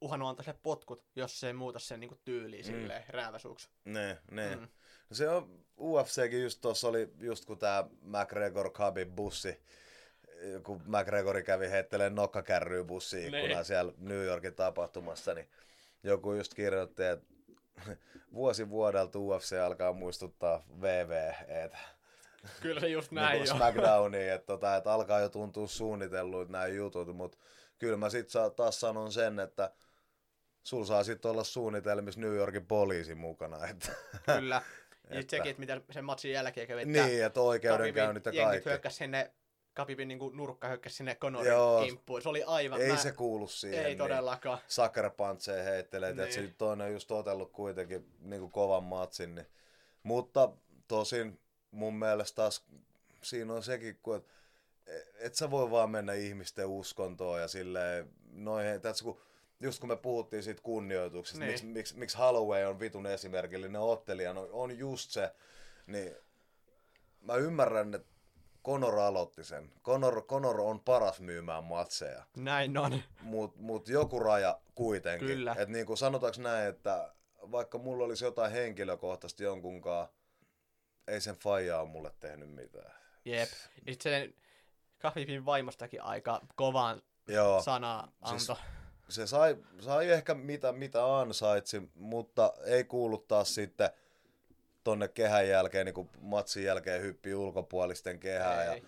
[0.01, 2.71] uhannut antaa sille potkut, jos se ei muuta sen niinku tyyliin mm.
[2.71, 3.69] silleen rääväsuuksi.
[3.85, 4.55] Ne, ne.
[4.55, 4.61] Mm.
[4.61, 4.67] Mm.
[5.11, 9.61] Se on, UFCkin just tuossa oli, just kun tää McGregor Khabib bussi,
[10.63, 13.65] kun McGregori kävi heittelemään nokkakärryä bussiin ikkunaan Niin.
[13.65, 15.49] siellä New Yorkin tapahtumassa, niin
[16.03, 17.25] joku just kirjoitti, että
[18.33, 21.77] vuosi vuodelta UFC alkaa muistuttaa VVEtä.
[22.61, 23.55] Kyllä se just näin niin jo.
[23.55, 27.37] SmackDownia, että, tota, että alkaa jo tuntua suunnitelluit nämä jutut, mutta
[27.79, 29.71] kyllä mä sit taas sanon sen, että
[30.63, 33.57] sul saa sitten olla suunnitelmissa New Yorkin poliisi mukana.
[33.67, 33.89] Että,
[34.25, 34.61] Kyllä.
[35.09, 36.85] Ja Että- sekin, että mitä sen matsin jälkeen kävi.
[36.85, 38.69] niin, että oikeudenkäynnit ja jengit kaikki.
[38.69, 39.31] hyökkäsi sinne,
[39.73, 41.83] Kapipin niinku nurkka hyökkäsi sinne Conorin Joo.
[41.83, 42.21] kimppuun.
[42.21, 42.81] Se oli aivan...
[42.81, 42.97] Ei mä...
[42.97, 43.85] se kuulu siihen.
[43.85, 44.57] Ei todellakaan.
[44.57, 44.65] Niin.
[44.67, 46.19] Sucker puncheja heittelee, niin.
[46.23, 46.49] että Niin.
[46.49, 49.35] se toinen on just otellut kuitenkin niin kuin kovan matsin.
[49.35, 49.47] Niin.
[50.03, 50.51] Mutta
[50.87, 51.39] tosin
[51.71, 52.65] mun mielestä taas
[53.23, 54.25] siinä on sekin, kun et,
[55.19, 59.21] et sä voi vaan mennä ihmisten uskontoon ja silleen noihin, tässä kun
[59.59, 61.51] just kun me puhuttiin siitä kunnioituksesta, Niin.
[61.51, 65.31] miksi, miksi, miksi Holloway on vitun esimerkillinen ottelija, no, on just se,
[65.87, 66.15] niin
[67.21, 68.12] mä ymmärrän, että
[68.65, 69.71] Conor aloitti sen.
[69.83, 72.23] Conor, Conor on paras myymään matseja.
[72.37, 73.01] Näin on.
[73.21, 75.27] Mut, mut joku raja kuitenkin.
[75.27, 75.55] Kyllä.
[75.59, 77.13] Et niinku sanotaanko näin, että
[77.51, 80.07] vaikka mulla olisi jotain henkilökohtaisesti jonkunkaan,
[81.07, 82.91] ei sen faija ole mulle tehnyt mitään.
[83.25, 83.49] Jep.
[83.85, 84.33] Ja sitten sen
[84.99, 88.61] Kapipin vaimostakin aika kovaan Joo, sanaa siis- anto.
[89.09, 93.89] se sai, sai ehkä mitä, mitä ansaitsi, mutta ei kuulu taas sitten
[94.83, 98.65] tonne kehän jälkeen, niin kuin matsin jälkeen hyppii ulkopuolisten kehään.
[98.65, 98.81] Ja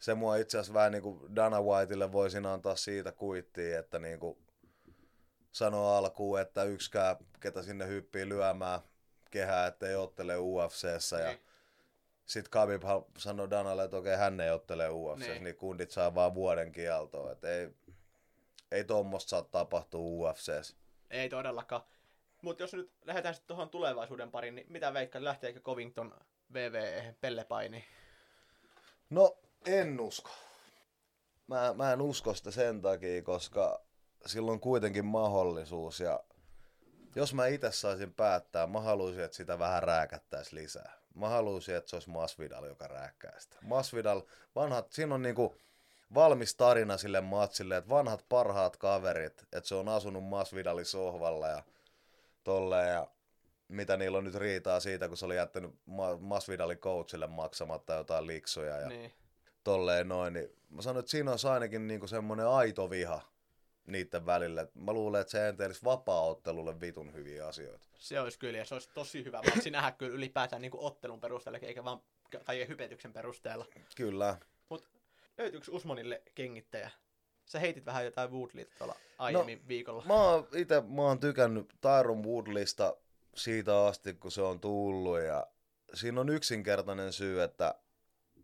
[0.00, 4.20] se mua itse asiassa vähän niin kuin Dana Whiteille voisin antaa siitä kuittia, että niin
[4.20, 4.38] kuin
[5.52, 8.80] sanoo alkuun, että yksikään, ketä sinne hyppii lyömään
[9.30, 11.20] kehää, että ei ottele UFCssä.
[11.20, 11.40] Ja Niin.
[12.26, 15.44] sitten Khabib ha- sanoi Danalle, että okei, hän ei ottele UFCssä, Niin.
[15.44, 15.56] niin.
[15.56, 17.32] kundit saa vaan vuoden kieltoa.
[17.32, 17.70] Että ei,
[18.72, 20.76] ei tuommoista saa tapahtua UFCssä.
[21.10, 21.82] Ei todellakaan.
[22.42, 26.14] Mutta jos nyt lähdetään sitten tuohon tulevaisuuden pariin, niin mitä veikkaa, lähteekö Covington
[26.52, 27.84] VVE pellepaini?
[29.10, 30.30] No, en usko.
[31.46, 33.80] Mä, mä en usko sitä sen takia, koska
[34.26, 36.20] sillä on kuitenkin mahdollisuus ja
[37.16, 40.92] jos mä itse saisin päättää, mä haluaisin, että sitä vähän rääkättäisi lisää.
[41.14, 43.56] Mä haluaisin, että se olisi Masvidal, joka rääkkää sitä.
[43.62, 44.22] Masvidal,
[44.54, 45.56] vanhat, siinä on niinku
[46.14, 51.62] valmis tarina sille matsille, että vanhat parhaat kaverit, että se on asunut Masvidalin sohvalla ja
[52.44, 53.06] tolleen ja
[53.68, 58.26] mitä niillä on nyt riitaa siitä, kun se oli jättänyt Ma- Masvidalin coachille maksamatta jotain
[58.26, 59.12] liksoja ja Niin.
[59.64, 63.20] tolleen noin, niin mä sanoin, että siinä olisi ainakin niinku semmoinen aito viha
[63.86, 64.66] niiden välillä.
[64.74, 67.86] Mä luulen, että se enteelisi vapaa-ottelulle vitun hyviä asioita.
[67.94, 71.58] Se olisi kyllä, ja se olisi tosi hyvä matsi nähdä kyllä ylipäätään niin ottelun perusteella,
[71.62, 72.00] eikä vaan
[72.44, 73.66] kaiken hypetyksen perusteella.
[73.96, 74.36] Kyllä.
[75.38, 76.90] Löytyykö Usmanille kengittäjä?
[77.50, 80.04] Sä heitit vähän jotain Woodleyta tuolla aiemmin no, viikolla.
[80.06, 82.96] Mä oon ite, mä oon tykännyt Tyron Woodlista
[83.34, 85.46] siitä asti, kun se on tullut ja
[85.94, 87.74] siinä on yksinkertainen syy, että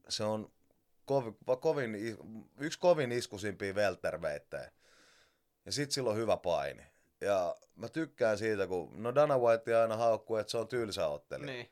[0.08, 0.52] se on
[1.04, 2.18] kovin, kovin,
[2.58, 4.70] yksi kovin iskusimpia welterweighttejä.
[5.66, 6.82] Ja sit sillä on hyvä paini.
[7.20, 11.46] Ja mä tykkään siitä, kun no Dana White aina haukkuu, että se on tylsä otteli.
[11.46, 11.70] Niin.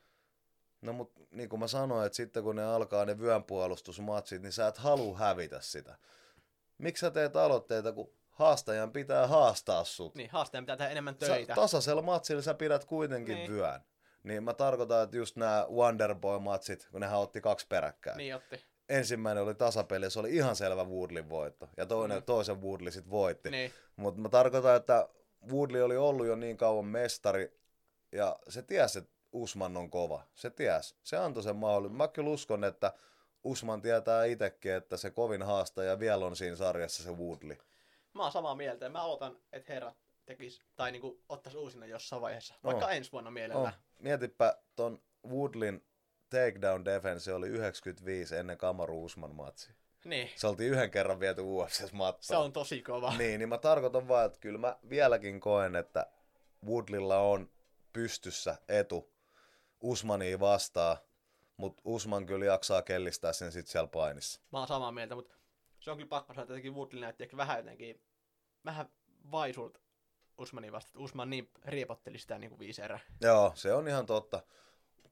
[0.80, 4.66] No mut niin kuin mä sanoin, että sitten kun ne alkaa ne vyönpuolustusmatsit, niin sä
[4.66, 5.98] et halua hävitä sitä.
[6.78, 10.14] Miksi sä teet aloitteita, kun haastajan pitää haastaa sut?
[10.14, 11.54] Niin, haastajan pitää tehdä enemmän Sä, töitä.
[11.54, 13.50] tasaisella matsilla sä pidät kuitenkin Niin.
[13.50, 13.80] vyön.
[14.22, 18.16] Niin mä tarkoitan, että just nämä Wonderboy-matsit, kun nehän otti kaksi peräkkäin.
[18.16, 18.64] Niin otti.
[18.88, 21.68] Ensimmäinen oli tasapeli, se oli ihan selvä Woodlin voitto.
[21.76, 22.22] Ja toinen, Mm.
[22.24, 23.50] toisen Woodley sit voitti.
[23.50, 23.72] Niin.
[23.96, 25.08] Mutta mä tarkoitan, että
[25.52, 27.58] Woodley oli ollut jo niin kauan mestari,
[28.12, 30.22] ja se tiesi, että Usman on kova.
[30.34, 30.94] Se tiesi.
[31.02, 31.96] Se antoi sen mahdollisuuden.
[31.98, 32.92] Mä kyllä uskon, että
[33.44, 37.56] Usman tietää itsekin, että se kovin haastaja vielä on siinä sarjassa se Woodley.
[38.14, 42.22] Mä oon samaa mieltä ja mä aloitan, että herrat tekis, tai niinku ottais uusina jossain
[42.22, 42.54] vaiheessa.
[42.64, 43.68] Vaikka ensi vuonna mielellä.
[43.68, 45.86] Oh, mietipä ton Woodlin
[46.30, 49.72] takedown defense oli 95 ennen Kamaru Usman matsi.
[50.04, 50.30] Niin.
[50.36, 52.22] Se oltiin yhden kerran viety UFCs mattoon.
[52.22, 53.16] Se on tosi kova.
[53.16, 56.06] Niin, niin mä tarkoitan vaan, että kyllä mä vieläkin koen, että
[56.66, 57.50] Woodlilla on
[57.92, 59.14] pystyssä etu
[59.80, 60.96] Usmania vastaan,
[61.56, 64.40] mutta Usman kyllä jaksaa kellistää sen sit siellä painissa.
[64.52, 65.34] Mä oon samaa mieltä, mutta
[65.80, 68.02] se on kyllä pakko sanoa, että jotenkin Woodley näytti ehkä vähän jotenkin,
[68.64, 68.88] vähän
[69.32, 69.80] vaisulta
[70.38, 70.88] Usmanin vasta.
[70.88, 73.00] että Usman niin riepotteli sitä niin kuin viisi erää.
[73.20, 74.42] Joo, se on ihan totta.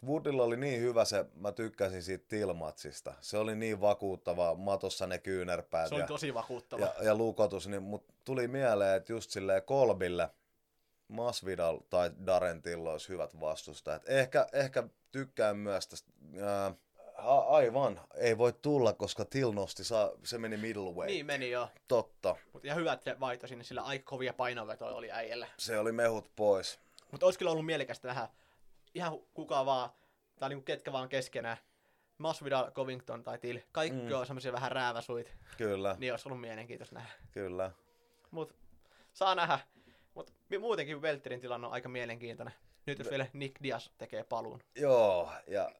[0.07, 3.15] Woodilla oli niin hyvä se, mä tykkäsin siitä Tilmatsista.
[3.21, 6.85] Se oli niin vakuuttava, matossa ne kyynärpäät Se oli ja, tosi vakuuttava.
[6.85, 10.31] ja, ja lukotus, niin mut tuli mieleen, että just silleen Kolbille
[11.13, 14.03] Masvidal tai Darren Till olisi hyvät vastustajat.
[14.09, 14.83] Ehkä, ehkä
[15.13, 16.11] tykkään myös tästä,
[16.43, 16.75] ää,
[17.17, 21.07] a- aivan, ei voi tulla, koska Till nosti, saa, se meni middleweight.
[21.07, 21.69] Niin meni jo.
[21.89, 25.47] Totta, Mutta ihan hyvä, että se vaihtoi sinne, sillä aika kovia painonvetoja oli äijällä.
[25.59, 26.81] se oli mehut pois.
[27.11, 28.29] Mutta olisi kyllä ollut mielekästä nähdä
[28.95, 29.91] ihan kuka vaan,
[30.39, 31.57] tai niinku ketkä vaan keskenään.
[32.19, 33.59] Masvidal, Covington tai Till.
[33.73, 34.01] Kaikki.
[34.03, 34.13] Mm.
[34.13, 35.37] on semmoisia vähän rääväsuit.
[35.59, 37.13] Kyllä, Niin olisi ollut mielenkiintoista nähdä.
[37.33, 37.71] kyllä.
[38.31, 38.55] Mut
[39.13, 39.59] saa nähdä.
[40.15, 42.55] Mut muutenkin Welterin tilanne on aika mielenkiintoinen.
[42.87, 44.61] Nyt jos vielä Nick Diaz tekee paluun.
[44.77, 45.71] Joo, ja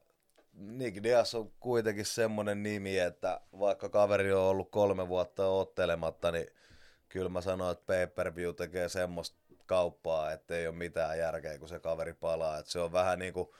[0.53, 6.47] Nick Diaz on kuitenkin semmonen nimi, että vaikka kaveri on ollut kolme vuotta ottelematta, niin
[7.09, 11.79] kyllä mä sanoin, että pay-per-view tekee semmoista kauppaa, että ei ole mitään järkeä, kun se
[11.79, 12.57] kaveri palaa.
[12.57, 13.55] Et se on vähän niinku,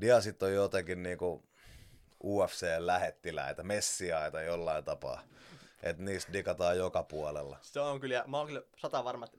[0.00, 1.44] Diazit on jotenkin niinku
[2.24, 5.22] UFC-lähettiläitä, messiaita jollain tapaa.
[5.82, 7.58] Että niistä digataan joka puolella.
[7.62, 9.38] Se on kyllä, ja mä oon kyllä sata varma, että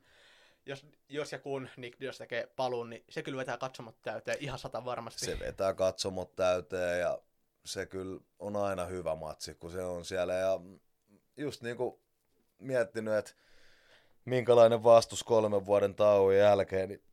[0.66, 4.60] jos, jos ja kun Nick Diaz tekee paluun, niin se kyllä vetää katsomot täyteen ihan
[4.60, 5.26] sata varmasti.
[5.26, 7.20] Se vetää katsomot täyteen ja
[7.66, 10.34] se kyllä on aina hyvä matsi, kun se on siellä.
[10.34, 10.60] Ja
[11.38, 11.96] just niin kuin
[12.60, 13.32] miettinyt, että
[14.26, 17.04] minkälainen vastus kolmen vuoden tauon jälkeen, niin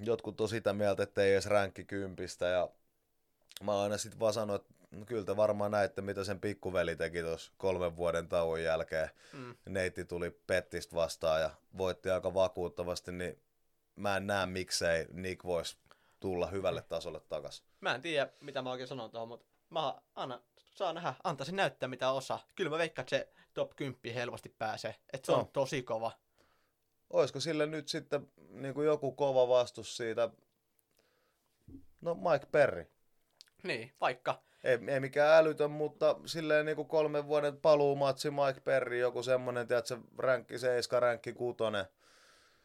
[0.00, 2.46] jotkut on sitä mieltä, että ei edes ränkki kympistä.
[2.46, 2.70] Ja
[3.62, 7.22] mä aina sitten vaan sanonut, että no kyllä te varmaan näitte, mitä sen pikkuveli teki
[7.22, 9.10] tuossa kolmen vuoden tauon jälkeen.
[9.32, 9.54] Mm.
[9.68, 13.42] Neitti tuli Pettistä vastaan ja voitti aika vakuuttavasti, niin
[13.96, 15.76] mä en näe miksei Nick voisi
[16.20, 17.62] tulla hyvälle tasolle takas.
[17.80, 21.88] Mä en tiedä, mitä mä oikein sanon tuohon, mutta mä anna, saa nähdä, antaisin näyttää
[21.88, 22.46] mitä osaa.
[22.54, 24.94] Kyllä mä veikkaan, että se top 10 helposti pääsee.
[25.12, 25.50] Että se on No.
[25.52, 26.12] tosi kova.
[27.10, 30.30] Olisiko sille nyt sitten niin kuin joku kova vastus siitä,
[32.00, 32.90] no Mike Perry.
[33.62, 34.42] Niin, vaikka.
[34.64, 39.66] Ei, ei mikään älytön, mutta silleen niin kuin kolmen vuoden paluumatsi Mike Perry, joku semmonen,
[39.68, 41.58] tiedätkö, ränkki 7, ränkki 6,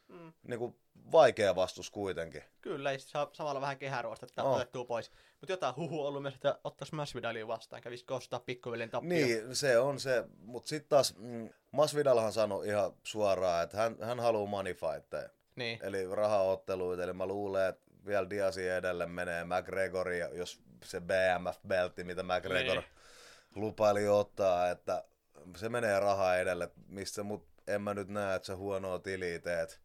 [0.07, 0.33] Mm.
[0.43, 0.75] niin kuin
[1.11, 2.43] vaikea vastus kuitenkin.
[2.61, 4.55] Kyllä, sit saa samalla vähän kehäruostetta Oh.
[4.55, 5.11] otettua pois.
[5.41, 9.09] Mutta jotain huhu on ollut myös, että ottaisi Masvidalin vastaan, kävisi kostaa pikkuveljen tappio.
[9.09, 14.19] Niin, se on se, mutta sitten taas mm, Masvidalhan sanoi ihan suoraan, että hän, hän
[14.19, 15.29] haluaa money fightteja.
[15.55, 15.79] Niin.
[15.83, 22.03] Eli rahaotteluita, eli mä luulen, että vielä Diasin edelle menee McGregor, ja jos se BMF-beltti,
[22.03, 22.85] mitä McGregor Niin.
[23.55, 25.03] lupaili ottaa, että
[25.57, 29.81] se menee rahaa edelle, mistä, mut en mä nyt näe, että sä huonoa tiliä teet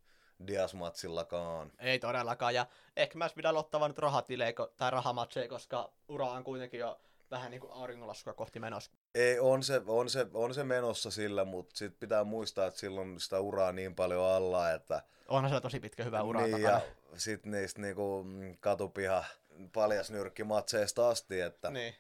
[0.46, 1.72] Dias-matsillakaan.
[1.78, 6.80] Ei todellakaan, ja ehkä Masvidal ottaa nyt rahatilejä ko- tai rahamatseja, koska ura on kuitenkin
[6.80, 8.90] jo vähän niin kuin auringonlaskua kohti menossa.
[9.14, 13.20] Ei, on se, on se, on se menossa sillä, mutta sit pitää muistaa, että silloin
[13.20, 16.68] sitä uraa niin paljon alla, että Onhan se tosi pitkä hyvä ura niin, takana.
[16.74, 16.80] ja
[17.16, 19.24] sit niistä niinku mm, katupiha
[19.72, 21.94] paljasnyrkkimatseista asti, että Niin.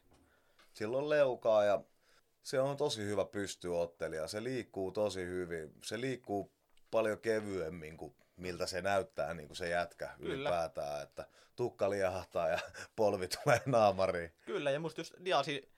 [0.74, 1.82] silloin leukaa ja
[2.42, 4.28] se on tosi hyvä pystyottelija.
[4.28, 5.72] Se liikkuu tosi hyvin.
[5.84, 6.52] Se liikkuu
[6.90, 10.34] paljon kevyemmin kuin miltä se näyttää niin kuin se jätkä Kyllä.
[10.34, 11.02] ylipäätään.
[11.02, 12.58] Että tukka liehahtaa ja
[12.96, 14.32] polvi tulee naamariin.
[14.46, 15.70] Kyllä, ja musta just Diasi,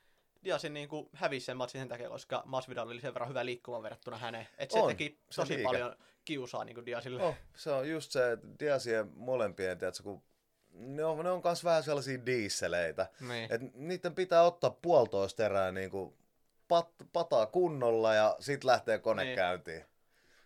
[0.45, 3.83] Diasi niin kuin hävisi sen matsin sen takia, koska Masvidal oli sen verran hyvä liikkumaan
[3.83, 4.49] verrattuna häneen.
[4.59, 5.65] Että se On, teki se tosi liike.
[5.65, 7.23] paljon kiusaa niin kuin Diasille.
[7.23, 10.23] Oh, se on just se, että Diasien molempien, tiedätkö, kun
[10.73, 13.07] ne on, ne on kans vähän sellaisia diisseleitä.
[13.29, 13.53] Niin.
[13.53, 16.17] Et niiden pitää ottaa puolitoista erää niin kuin
[16.69, 19.37] pat, pataa kunnolla ja sit lähtee kone Niin.
[19.37, 19.85] käyntiin.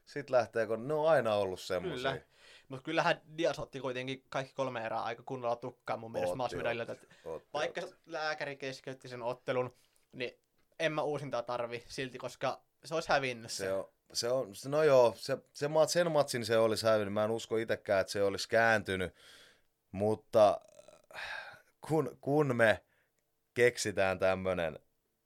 [0.06, 2.10] sit lähtee, kun ne on aina ollut semmosia.
[2.12, 2.24] Kyllä.
[2.68, 6.96] Mutta kyllähän Dias otti kuitenkin kaikki kolme erää aika kunnolla tukkaan mun mielestä Otti, Masvidalilta.
[7.52, 7.96] Vaikka otti.
[8.06, 9.74] lääkäri keskeytti sen ottelun,
[10.12, 10.38] niin
[10.78, 15.14] en mä uusintaa tarvi silti, koska se olisi hävinnyt Se on, se on, no joo,
[15.16, 17.14] se, se, mat- sen matsin se olisi hävinnyt.
[17.14, 19.14] Mä en usko itsekään, että se olisi kääntynyt.
[19.94, 20.60] Mutta
[21.80, 22.80] kun, kun me
[23.54, 24.78] keksitään tämmönen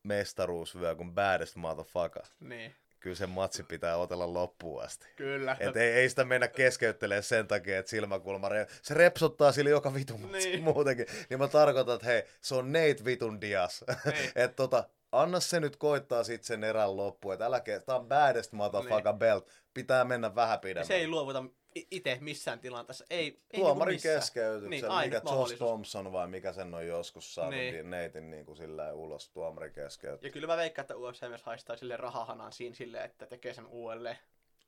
[0.03, 5.07] mestaruusvyö kuin baddest motherfucker, Niin, kyllä se matsi pitää otella loppuun asti.
[5.17, 5.57] kyllä.
[5.61, 9.95] Et ei, ei sitä mennä keskeyttelemään sen takia, että silmäkulma, re- se repsottaa sille joka
[9.95, 10.63] vitun matsi Niin.
[10.63, 11.07] muutenkin.
[11.31, 13.85] Niin mä tarkoitan, että hei, se on Nate vitun Dias.
[14.05, 14.17] Niin.
[14.45, 18.53] että tota, anna se nyt koittaa sit sen erän loppuun, että älä tää on baddest
[18.53, 19.19] motherfucker Niin.
[19.19, 20.87] belt, pitää mennä vähän Ja pidemmän.
[20.87, 21.45] se ei luovuta
[21.75, 23.05] itse missään tilanteessa.
[23.11, 25.57] Ei, ei Tuomarin niinku keskeytyksen, Niin, mikä Josh.
[25.57, 27.75] Thompson vai mikä sen on joskus saanut Niin.
[27.75, 27.91] niin.
[27.91, 30.29] Neitin niin kuin sillä ulos tuomarin keskeytyksen.
[30.29, 33.67] Ja kyllä mä veikkaan, että UFC myös haistaa sille rahahanan siinä silleen, että tekee sen
[33.67, 34.19] uudelleen.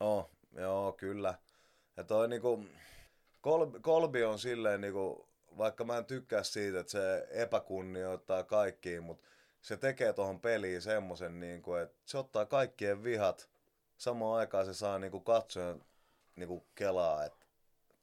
[0.00, 1.34] Oh, joo, kyllä.
[1.96, 2.64] Ja toi niinku,
[3.40, 5.28] Kolbi, Kolbi on silleen niinku,
[5.58, 9.28] vaikka mä en tykkää siitä, että se epäkunnioittaa kaikkiin, mutta
[9.60, 13.50] se tekee tuohon peliin semmoisen, niinku, että se ottaa kaikkien vihat.
[13.96, 15.84] Samaan aikaan se saa niinku katsojan
[16.40, 17.46] niinku kelaa, että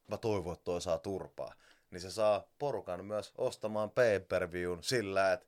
[0.07, 1.53] mä toivon, että toi saa turpaa.
[1.91, 5.47] Niin se saa porukan myös ostamaan pay-per-viewn sillä, että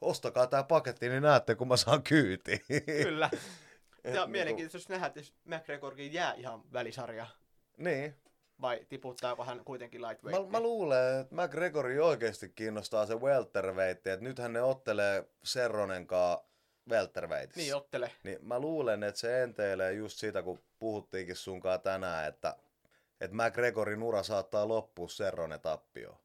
[0.00, 2.60] ostakaa tää paketti, niin näette, kun mä saan kyytiin.
[3.02, 3.30] Kyllä.
[4.04, 7.26] Et ja niinku- mielenkiintoista nähdä, että jos McGregorkin jää ihan välisarja,
[7.76, 8.14] Niin,
[8.60, 10.50] vai tiputtaako hän kuitenkin Mä, lightweight.
[10.50, 16.44] mä luulen, että McGregori oikeasti kiinnostaa se welterweight, että nythän ne ottelee Serronen kanssa
[16.90, 17.60] welterweightissa.
[17.60, 18.12] Niin, ottele.
[18.22, 22.56] Niin mä luulen, että se enteilee just sitä, kun puhuttiinkin sunkaan tänään, että,
[23.20, 26.16] että McGregorin ura saattaa loppua Serronen tappioon.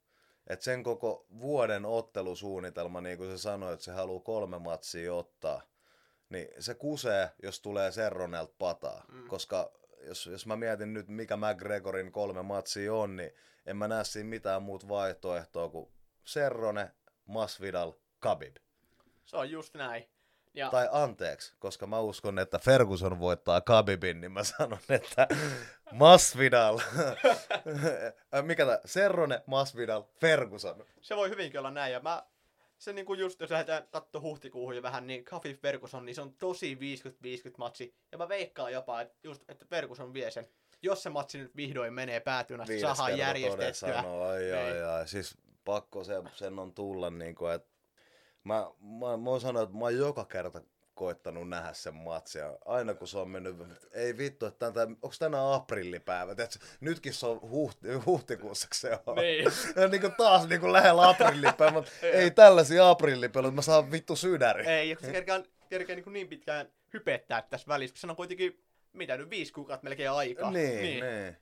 [0.47, 5.61] Et sen koko vuoden ottelusuunnitelma, niin kuin se sanoi, että se haluaa kolme matsia ottaa,
[6.29, 9.05] niin se kusee, jos tulee Serronelta pataa.
[9.11, 9.27] Mm.
[9.27, 13.31] Koska jos, jos mä mietin nyt, mikä McGregorin kolme matsia on, niin
[13.65, 15.89] en mä näe siinä mitään muuta vaihtoehtoa kuin
[16.23, 16.91] Serrone,
[17.25, 18.55] Masvidal, Khabib.
[19.25, 20.09] Se on just näin.
[20.55, 25.27] Ja Tai anteeksi, koska mä uskon, että Ferguson voittaa Khabibin, niin mä sanon, että
[25.91, 26.79] Masvidal.
[28.41, 28.79] Mikä tää?
[28.85, 30.85] Serrone, Masvidal, Ferguson.
[31.01, 31.93] se voi hyvinkin olla näin.
[31.93, 32.23] Ja mä,
[32.77, 36.33] se niinku just, jos lähdetään katsoa huhtikuuhun jo vähän, niin Khabib Ferguson, niin se on
[36.33, 36.77] tosi 50-50
[37.57, 37.95] matsi.
[38.11, 40.47] Ja mä veikkaan jopa, että just, että Ferguson vie sen.
[40.81, 43.73] Jos se matsi nyt vihdoin menee päätyyn asti, saadaan järjestettyä.
[43.95, 44.85] sanoo, ai, ai, Niin.
[44.85, 45.07] ai.
[45.07, 47.74] Siis pakko se, sen on tulla, niin kuin, että
[48.45, 50.61] mä, mä, mä oon sanonut, että mä oon joka kerta
[50.93, 52.57] koittanut nähdä sen matsia.
[52.65, 53.55] Aina kun se on mennyt,
[53.91, 56.35] ei vittu, että tämän, onko tänään aprillipäivä?
[56.35, 59.15] Tiedätkö, nytkin se on huhti, huhtikuussa se on.
[59.15, 59.45] Niin.
[59.81, 64.15] Ja niin kuin taas niin kuin lähellä aprillipäivä, mutta ei tällaisia aprillipäivä, mä saan vittu
[64.15, 64.67] sydäri.
[64.67, 68.63] Ei, kun se kerkeää, kerkeää niin, niin pitkään hypettää tässä välissä, kun se on kuitenkin,
[68.93, 70.51] mitä nyt, viisi kuukautta melkein aikaa.
[70.51, 71.03] Niin, niin.
[71.05, 71.37] niin.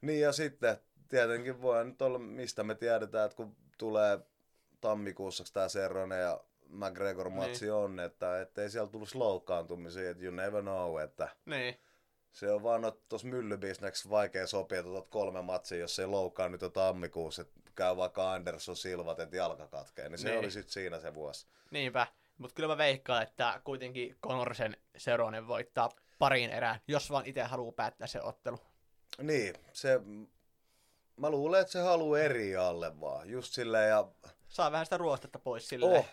[0.00, 0.76] Niin ja sitten
[1.08, 4.18] tietenkin voi nyt olla, mistä me tiedetään, että kun tulee
[4.80, 7.72] tammikuussa tämä Serrone ja McGregor-matsi Niin.
[7.72, 11.80] on, että ettei siellä tullut loukkaantumisia, että you never know, että Niin.
[12.32, 16.62] se on vaan tuossa myllybisneksessä vaikea sopia, että otat kolme matsia, jos ei loukkaa nyt
[16.62, 20.38] jo tammikuussa, että käy vaikka Anderson Silvat, että jalka katkee, niin se Niin.
[20.38, 21.46] oli sitten siinä se vuosi.
[21.70, 22.06] Niinpä.
[22.38, 27.72] Mutta kyllä mä veikkaan, että kuitenkin Conorsen Seronen voittaa pariin erään, jos vaan itse haluaa
[27.72, 28.58] päättää se ottelu.
[29.22, 30.00] Niin, se,
[31.16, 34.08] mä luulen, että se haluaa eri alle vaan, just silleen ja
[34.48, 35.98] Saa vähän sitä ruostetta pois silleen.
[35.98, 36.06] Oh.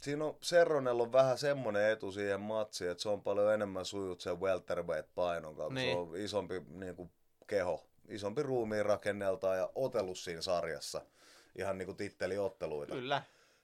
[0.00, 4.20] Siinä on, Serronella on vähän semmoinen etu siihen matsiin, että se on paljon enemmän sujut
[4.20, 5.74] sen welterweight painon kautta.
[5.74, 5.92] Niin.
[5.92, 7.10] Se on isompi niin kuin,
[7.46, 11.02] keho, isompi ruumiin rakenneltaan ja otellut siinä sarjassa.
[11.58, 12.94] Ihan niin kuin titteliotteluita.
[12.94, 13.22] Kyllä.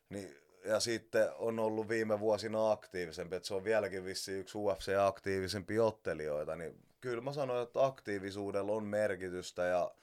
[0.08, 5.80] Niin, ja sitten on ollut viime vuosina aktiivisempi, että se on vieläkin vissiin yksi UFC-aktiivisempi
[5.80, 6.56] ottelijoita.
[6.56, 9.94] Niin kyllä mä sanoin, että aktiivisuudella on merkitystä ja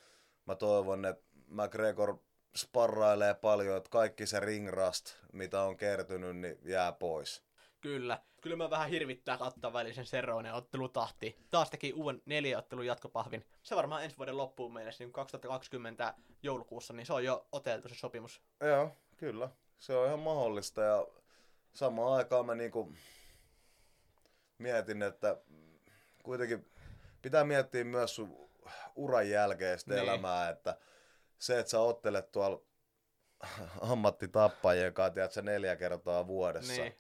[0.45, 2.17] mä toivon, että McGregor
[2.55, 7.43] sparrailee paljon, että kaikki se ringrust, mitä on kertynyt, niin jää pois.
[7.81, 8.19] Kyllä.
[8.41, 11.37] Kyllä mä vähän hirvittää katsoa välisen Seronen ottelutahti.
[11.51, 13.45] Taas teki uuden neljäottelun jatkopahvin.
[13.63, 17.95] Se varmaan ensi vuoden loppuun mennessä, niin 2020 joulukuussa, niin se on jo oteltu se
[17.95, 18.41] sopimus.
[18.61, 19.49] Joo, kyllä.
[19.79, 21.07] Se on ihan mahdollista ja
[21.73, 22.93] samaan aikaan mä niinku
[24.57, 25.37] mietin, että
[26.23, 26.71] kuitenkin
[27.21, 28.49] pitää miettiä myös sun
[28.95, 30.03] uran jälkeistä niin.
[30.03, 30.77] elämää, että
[31.39, 32.61] se, että sä ottelet tuolla
[33.91, 36.95] ammattitappajien kanssa, tiedät, sä neljä kertaa vuodessa, Niin.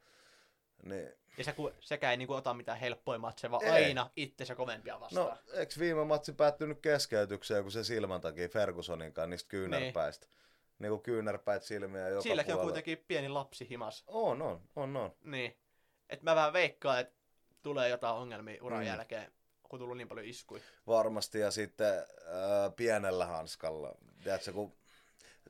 [0.83, 3.85] niin, niin Ja se, sekä ei niinku ota mitään helppoja matseja, vaan Ei.
[3.85, 5.27] aina itsensä kovempia vastaan.
[5.27, 10.27] No, eikö viime matsi päättynyt keskeytykseen, kun se silmän takia Fergusonin kanssa niistä kyynärpäistä?
[10.79, 12.71] Niin kuin kyynärpäät silmiä joka Silläkin on puolella.
[12.71, 14.03] kuitenkin pieni lapsi himas.
[14.07, 15.15] On, on, on, on.
[15.23, 15.57] Niin.
[16.09, 17.15] Et mä vähän veikkaan, että
[17.61, 18.85] tulee jotain ongelmia uran Mm.
[18.87, 19.31] jälkeen
[19.63, 20.63] kun tullut niin paljon iskuja.
[20.87, 23.95] Varmasti, ja sitten äh, pienellä hanskalla.
[24.23, 24.73] Tiedätkö, kun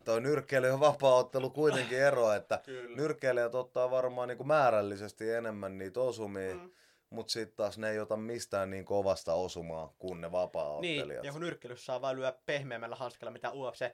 [0.05, 2.61] toi nyrkkeily ja vapaa-ottelu kuitenkin ero, että
[2.97, 6.71] nyrkkeilijät ottaa varmaan niin kuin määrällisesti enemmän niitä osumia, mm.
[7.09, 11.07] mutta sitten taas ne ei ota mistään niin kovasta osumaa kuin ne vapaa-ottelijat.
[11.07, 13.91] Niin, ja kun nyrkkeilyssä saa vaan lyödä pehmeämmällä hanskalla, mitä UFC,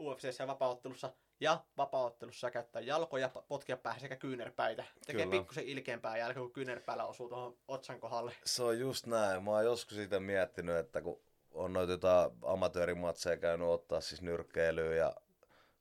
[0.00, 1.12] UFC ja vapaaottelussa.
[1.40, 4.84] Ja vapaaottelussa käyttää jalkoja, potkia päähän sekä kyynärpäitä.
[5.06, 5.38] Tekee Kyllä.
[5.38, 8.32] pikkusen ilkeämpää jälkeen, kun kyynärpäällä osuu tuohon otsan kohdalle.
[8.44, 9.44] Se on just näin.
[9.44, 11.20] Mä oon joskus sitä miettinyt, että kun
[11.52, 15.16] on noita jotain amatöörimatseja käynyt ottaa siis nyrkkeilyä ja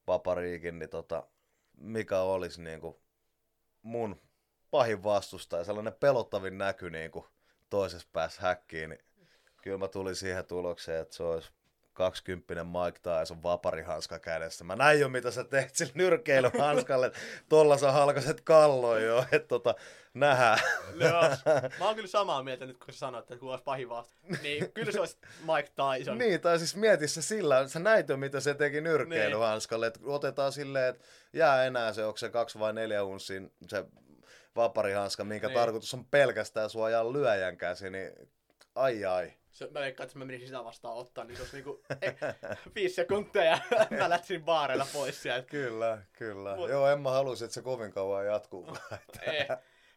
[0.08, 1.28] vapariikin, niin tota,
[1.78, 3.02] mikä olisi niinku
[3.82, 4.22] mun
[4.72, 7.28] pahin vastustaja, sellainen pelottavin näky niinku
[7.70, 9.06] toisessa päässä häkkiin, niin
[9.64, 11.52] kyllä mä tulin siihen tulokseen, että se olisi
[11.94, 14.64] 20 Mike Tyson vaparihanska kädessä.
[14.64, 17.20] Mä näin jo, mitä sä teet sillä nyrkkeilyhanskalle, että
[17.50, 19.76] tolla sä halkaset kalloin jo, että tota,
[20.14, 20.60] nähdään.
[20.96, 21.22] Joo.
[21.80, 24.16] Mä oon kyllä samaa mieltä nyt, kun sä sanoit, että kun olisi pahin vasta.
[24.42, 26.18] Niin, kyllä se olisi Mike Tyson.
[26.18, 30.52] Niin, tai siis mieti se sillä, sä näit jo mitä se teki nyrkkeilyhanskalle, että otetaan
[30.52, 33.86] silleen, että jää enää se, onko se kaksi vai neljä unssin se
[34.56, 35.60] vaparihanska, minkä Niin.
[35.60, 38.12] tarkoitus on pelkästään suojaa lyöjän käsi, niin
[38.76, 39.34] ai ai.
[39.52, 42.16] Se, mä veikkaan, että mä menisin sitä vastaan ottaa, niin se olisi niinku eh,
[42.76, 43.60] viisi sekuntia ja
[44.00, 45.48] mä lähtisin baareilla pois sieltä.
[45.48, 46.56] Kyllä, kyllä.
[46.56, 48.68] Mut- Joo, en mä halusi, että se kovin kauan jatkuu.
[49.22, 49.48] Eh.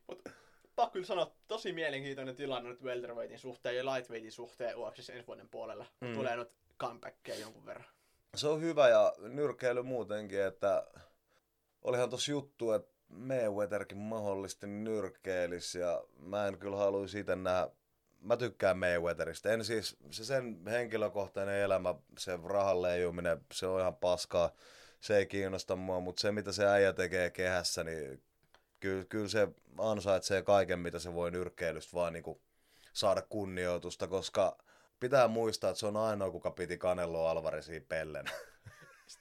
[0.07, 0.29] Mut
[0.77, 5.49] pakko kyllä sanoa, tosi mielenkiintoinen tilanne nyt welterweightin suhteen ja lightweightin suhteen UFCssä ensi vuoden
[5.49, 5.87] puolella.
[6.01, 6.15] Mm.
[6.15, 6.51] Tulee nyt
[6.81, 7.87] comebackkejä jonkun verran.
[8.37, 10.87] Se on hyvä ja nyrkkeily muutenkin, että
[11.83, 17.69] olihan tossa juttu, että Mayweatherkin mahdollisesti nyrkkeilis ja mä en kyllä haluaisi itse nähdä,
[18.25, 19.53] mä tykkään Mayweatherista.
[19.53, 24.51] En siis, se sen henkilökohtainen elämä, se rahan leijuminen, se on ihan paskaa.
[25.01, 28.23] Se ei kiinnosta mua, mutta se mitä se äijä tekee kehässä, niin
[28.81, 29.49] kyllä, kyllä se
[29.79, 32.41] ansaitsee kaiken, mitä se voi nyrkkeilystä vaan niinku
[32.93, 34.59] saada kunnioitusta, koska
[35.01, 38.25] pitää muistaa, että se on ainoa, kuka piti Canelo Alvarezia pellen.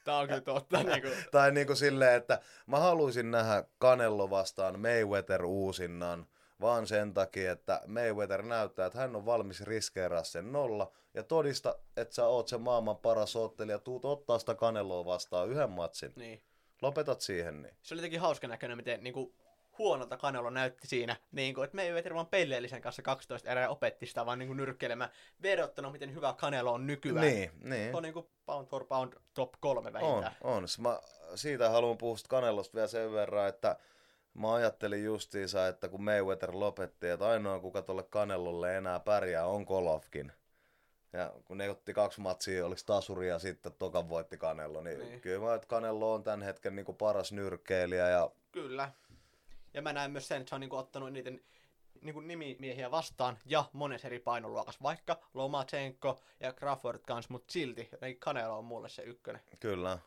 [0.03, 0.83] Tää on kyllä totta.
[0.83, 6.27] niinku, tai niinku silleen, että mä haluaisin nähdä Canelo vastaan Mayweather uusinnan,
[6.63, 11.75] vaan sen takia, että Mayweather näyttää, että hän on valmis riskeeraa sen nolla ja todista,
[11.97, 16.13] että sä oot se maailman paras ottelija, tuut ottaa sitä Caneloa vastaan yhden matsin.
[16.15, 16.43] niin.
[16.81, 17.73] Lopetat siihen niin.
[17.81, 19.35] Se oli jotenkin hauska näköinen, miten niinku,
[19.77, 24.25] huonolta Canelo näytti siinä, niin kuin, että ei vaan pelleellisen kanssa 12 erää opetti sitä
[24.25, 25.09] vaan niin kuin nyrkkeilemään,
[25.41, 27.21] verrattuna miten hyvä Canelo on nykyään.
[27.21, 27.95] Niin, niin.
[27.95, 30.35] On niin kuin pound for pound top kolme On, vähintään.
[30.41, 30.67] on.
[30.67, 30.99] S- Mä
[31.35, 33.75] siitä haluan puhua Kanelosta vielä sen verran, että
[34.33, 39.63] mä ajattelin justiinsa, että kun Mayweather lopetti, että ainoa kuka tuolle Kanelolle enää pärjää on
[39.63, 40.31] Golovkin.
[41.13, 45.21] Ja kun ne otti kaksi matsia, oliko tasuri ja sitten tokan voitti Kanelo, niin, niin.
[45.21, 48.91] Kyllä mä että Kanelo on tämän hetken niin paras nyrkkeilijä ja Kyllä.
[49.73, 51.41] Ja mä näen myös sen, että se on niin kuin, ottanut niiden
[52.01, 57.89] niin kuin nimimiehiä vastaan ja monessa eri painoluokassa, vaikka Lomachenko ja Crawford kanssa, mutta silti
[57.91, 59.41] jotenkin Canelo on mulle se ykkönen.
[59.59, 59.99] kyllä.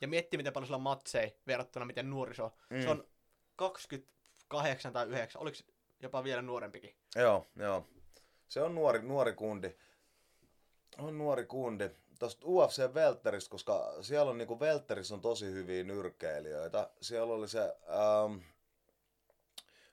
[0.00, 2.50] Ja miettii, miten paljon sillä on matseja verrattuna miten nuori se on.
[2.70, 2.82] Mm.
[2.82, 3.04] Se on
[3.56, 5.58] 28 tai 9, oliko
[6.02, 6.94] jopa vielä nuorempikin.
[7.16, 7.86] Joo, joo.
[8.48, 9.76] Se on nuori, nuori kundi.
[10.98, 11.90] On nuori kundi.
[12.18, 16.90] Tuosta UFC Welteristä, koska siellä on niinku Welterissä on tosi hyviä nyrkkeilijöitä.
[17.00, 18.38] Siellä oli se, ähm,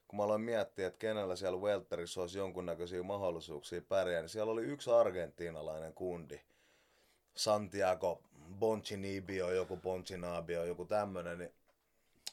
[0.07, 4.63] kun mä aloin miettiä, että kenellä siellä Welterissä olisi jonkunnäköisiä mahdollisuuksia pärjää, niin siellä oli
[4.63, 6.41] yksi argentiinalainen kundi.
[7.35, 8.21] Santiago
[8.59, 11.53] Boncinibio, joku Boncinabio, joku tämmönen, niin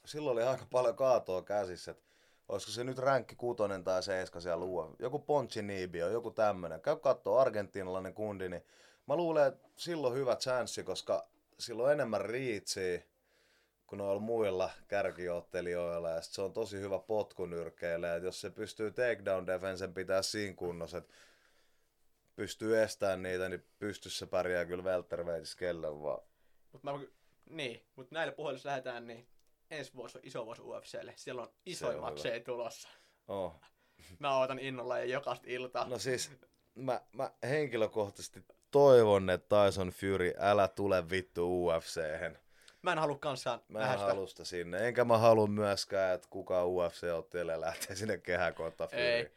[0.04, 2.04] silloin oli aika paljon kaatoa käsissä, että
[2.48, 4.96] olisiko se nyt ränkki kutonen tai seiska siellä luo.
[4.98, 6.80] Joku Poncinibio, joku tämmönen.
[6.80, 8.64] Käy kattoo argentiinalainen kundi, niin
[9.06, 11.28] mä luulen, että silloin hyvä chanssi, koska
[11.58, 13.02] silloin enemmän riitsiä
[13.86, 16.10] kuin noilla muilla kärkiottelijoilla.
[16.10, 18.06] Ja se on tosi hyvä potkunyrkkeille.
[18.06, 21.14] Ja jos se pystyy takedown defensen pitää siinä kunnossa, että
[22.36, 26.22] pystyy estämään niitä, niin pystyssä pärjää kyllä welterweightissä kelle vaan.
[26.72, 26.92] Mut mä,
[27.50, 29.28] niin, mutta näillä jos lähdetään, niin
[29.70, 31.12] ensi vuosi on iso vuosi UFClle.
[31.16, 32.88] Siellä on isoja matseja tulossa.
[33.28, 33.60] Oh.
[34.18, 35.88] Mä ootan innolla ja jokaista iltaa.
[35.88, 36.30] No siis,
[36.74, 42.38] mä, mä henkilökohtaisesti toivon, että Tyson Fury, älä tule vittu UFC:hen.
[42.82, 44.88] Mä en halua kanssaan Mä en sitä sinne.
[44.88, 49.02] Enkä mä halua myöskään, että kukaan UFC-ottelija lähtee sinne kehään kohta Fury.
[49.02, 49.32] Ei.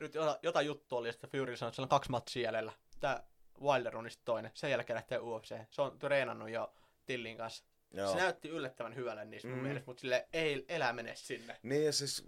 [0.00, 2.72] Nyt jota, jotain juttu oli, että Fury sanoi, että siellä on kaksi matsia jäljellä.
[3.00, 3.22] Tää
[3.62, 4.50] Wilder on toinen.
[4.54, 5.54] Sen jälkeen lähtee UFC.
[5.70, 6.74] Se on treenannut jo
[7.06, 7.64] Tillin kanssa.
[7.92, 8.12] Joo.
[8.12, 9.62] Se näytti yllättävän hyvälle niissä mun Mm.
[9.62, 11.56] mielestä, mutta sille ei elä mene sinne.
[11.62, 12.24] Niin ja siis,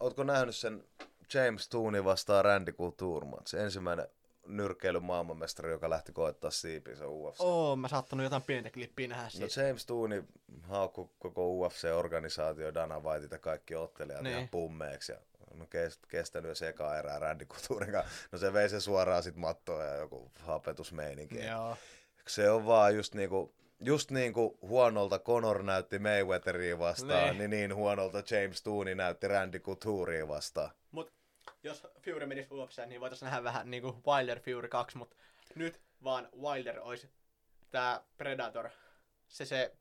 [0.00, 0.84] ootko nähnyt sen
[1.34, 3.54] James Tooney vastaan Randy Couture match?
[3.54, 4.08] Ensimmäinen
[4.46, 7.40] nyrkkeilyn maailmanmestari, joka lähti koettaa siipinsä UFC.
[7.40, 9.62] Oo, mä saattanut jotain pientä klippiä nähdä No siitä.
[9.62, 10.24] James Tooney
[10.62, 14.36] haukkui koko UFC-organisaatio, Dana White ja kaikki ottelijat Niin.
[14.36, 15.12] ihan pummeeksi.
[15.12, 15.18] Ja
[15.54, 18.04] no kest, kestänyt jo eka erää Randy Couturen.
[18.32, 21.44] No se vei se suoraan sit mattoon ja joku hapetusmeininki.
[21.46, 21.76] Joo.
[22.28, 27.38] Se on vaan just niinku, just niin kuin huonolta Conor näytti Mayweatheria vastaan, Niin.
[27.38, 30.70] niin, niin huonolta James Tooney näytti Randy Couturea vastaan.
[30.90, 31.12] Mut
[31.62, 35.14] jos Fury menisi UFC:ään, niin voitaisiin nähdä vähän niinku Wilder Fury 2, mut
[35.54, 37.10] nyt vaan Wilder olisi
[37.70, 38.68] tää Predator.
[39.28, 39.72] Se se...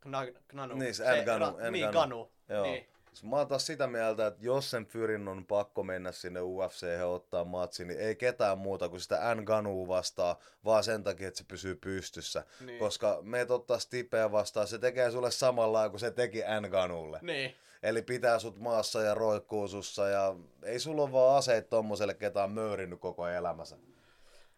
[0.00, 0.74] Gna, gnanu.
[0.74, 1.90] Niin, se Ngannou, ra- Niin.
[1.90, 2.32] Ganu.
[2.48, 2.62] Joo.
[2.62, 2.88] Niin.
[3.22, 7.06] Mä oon taas sitä mieltä, että jos sen Fyrin on pakko mennä sinne UFC ja
[7.06, 11.44] ottaa matsi, niin ei ketään muuta kuin sitä Ngannou vastaan, vaan sen takia, että se
[11.48, 12.44] pysyy pystyssä.
[12.60, 12.78] Niin.
[12.78, 17.18] Koska meet ottaa Stipeä vastaan, se tekee sulle samalla kuin se teki Ngannoulle.
[17.22, 17.54] Niin.
[17.82, 22.44] Eli pitää sut maassa ja roikkuu sussa ja ei sulla ole vaan aseet tommoselle, ketä
[22.44, 23.76] on möyrinyt koko elämänsä.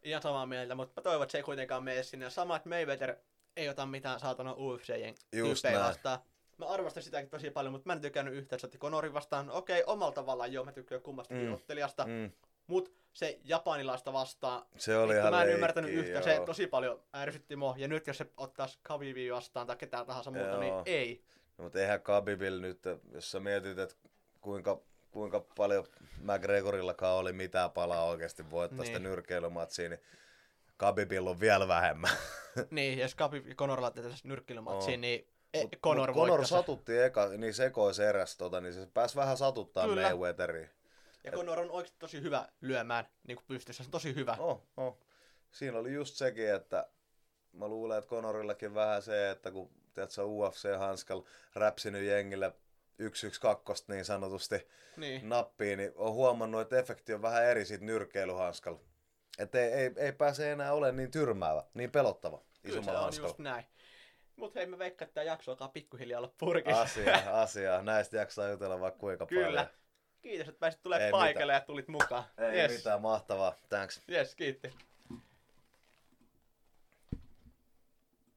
[0.02, 2.30] Ihan samaa mieltä, mutta mä toivon, että se ei kuitenkaan mene sinne.
[2.30, 3.16] Sama, että Mayweather
[3.56, 5.14] ei ota mitään saatana UFC-jen
[5.80, 6.18] vastaan.
[6.58, 9.50] Mä arvostan sitäkin tosi paljon, mutta mä en tykännyt yhtään, otti Conorin vastaan.
[9.50, 11.52] Okei, omalla tavallaan joo, mä tykkään kummastakin Mm.
[11.54, 12.04] ottelijasta.
[12.04, 12.12] Mm.
[12.12, 12.32] Mm.
[12.66, 16.24] Mut se japanilaista vastaan, Se oli ihan mä en leikkiä, ymmärtänyt yhtään.
[16.24, 17.74] Se tosi paljon ärsytti mua.
[17.78, 20.60] Ja nyt jos se ottaisi Khabibia vastaan tai ketään tahansa muuta, Joo.
[20.60, 21.24] niin ei.
[21.58, 22.78] No, mutta eihän Khabibilla nyt,
[23.12, 23.94] jos sä mietit, että
[24.40, 24.80] kuinka,
[25.10, 25.84] kuinka paljon
[26.22, 28.86] McGregorillakaan oli mitään palaa oikeasti voittaa Niin.
[28.86, 30.00] sitä nyrkkeilymatsia, niin
[30.78, 32.10] Khabibilla on vielä vähemmän.
[32.70, 35.00] niin, jos Khabib ja Conor laitettaisiin nyrkkeilymatsiin, Oo.
[35.00, 39.16] niin e, Mut- Conor, mut Conor satutti eka, niin sekois eräs, tota, niin se pääsi
[39.16, 40.02] vähän satuttaa Kyllä.
[40.02, 40.70] Mayweatheriin.
[41.24, 43.82] Ja Conor on oikeasti tosi hyvä lyömään niin kuin pystyssä.
[43.82, 44.36] Se on tosi hyvä.
[44.38, 44.98] Oh, oh.
[45.50, 46.86] Siinä oli just sekin, että
[47.52, 52.52] mä luulen, että Conorillakin vähän se, että kun tiedätkö, UFC-hanskalla räpsinyt jengille
[53.02, 53.04] 1-1-2
[53.88, 55.28] niin sanotusti Niin.
[55.28, 58.80] nappiin, niin on huomannut, että efekti on vähän eri siitä nyrkkeilyhanskalla.
[59.38, 63.04] Että ei, ei, ei pääse enää olemaan niin tyrmäävä, niin pelottava Kyllä se isommalla on
[63.04, 63.28] hanskalla.
[63.28, 63.64] just näin.
[64.36, 66.80] Mut hei, mä veikkaan, että tämä jakso alkaa pikkuhiljaa olla purkissa.
[66.80, 67.82] Asia, asia.
[67.82, 69.46] Näistä jaksaa jutella vaikka kuinka Kyllä.
[69.46, 69.66] paljon.
[70.22, 72.24] Kiitos, että pääsit tulemaan Ei paikalle ja tulit mukaan.
[72.38, 72.72] Ei yes.
[72.72, 73.54] mitään, mahtavaa.
[73.68, 74.02] Thanks.
[74.10, 74.72] Yes, kiitti.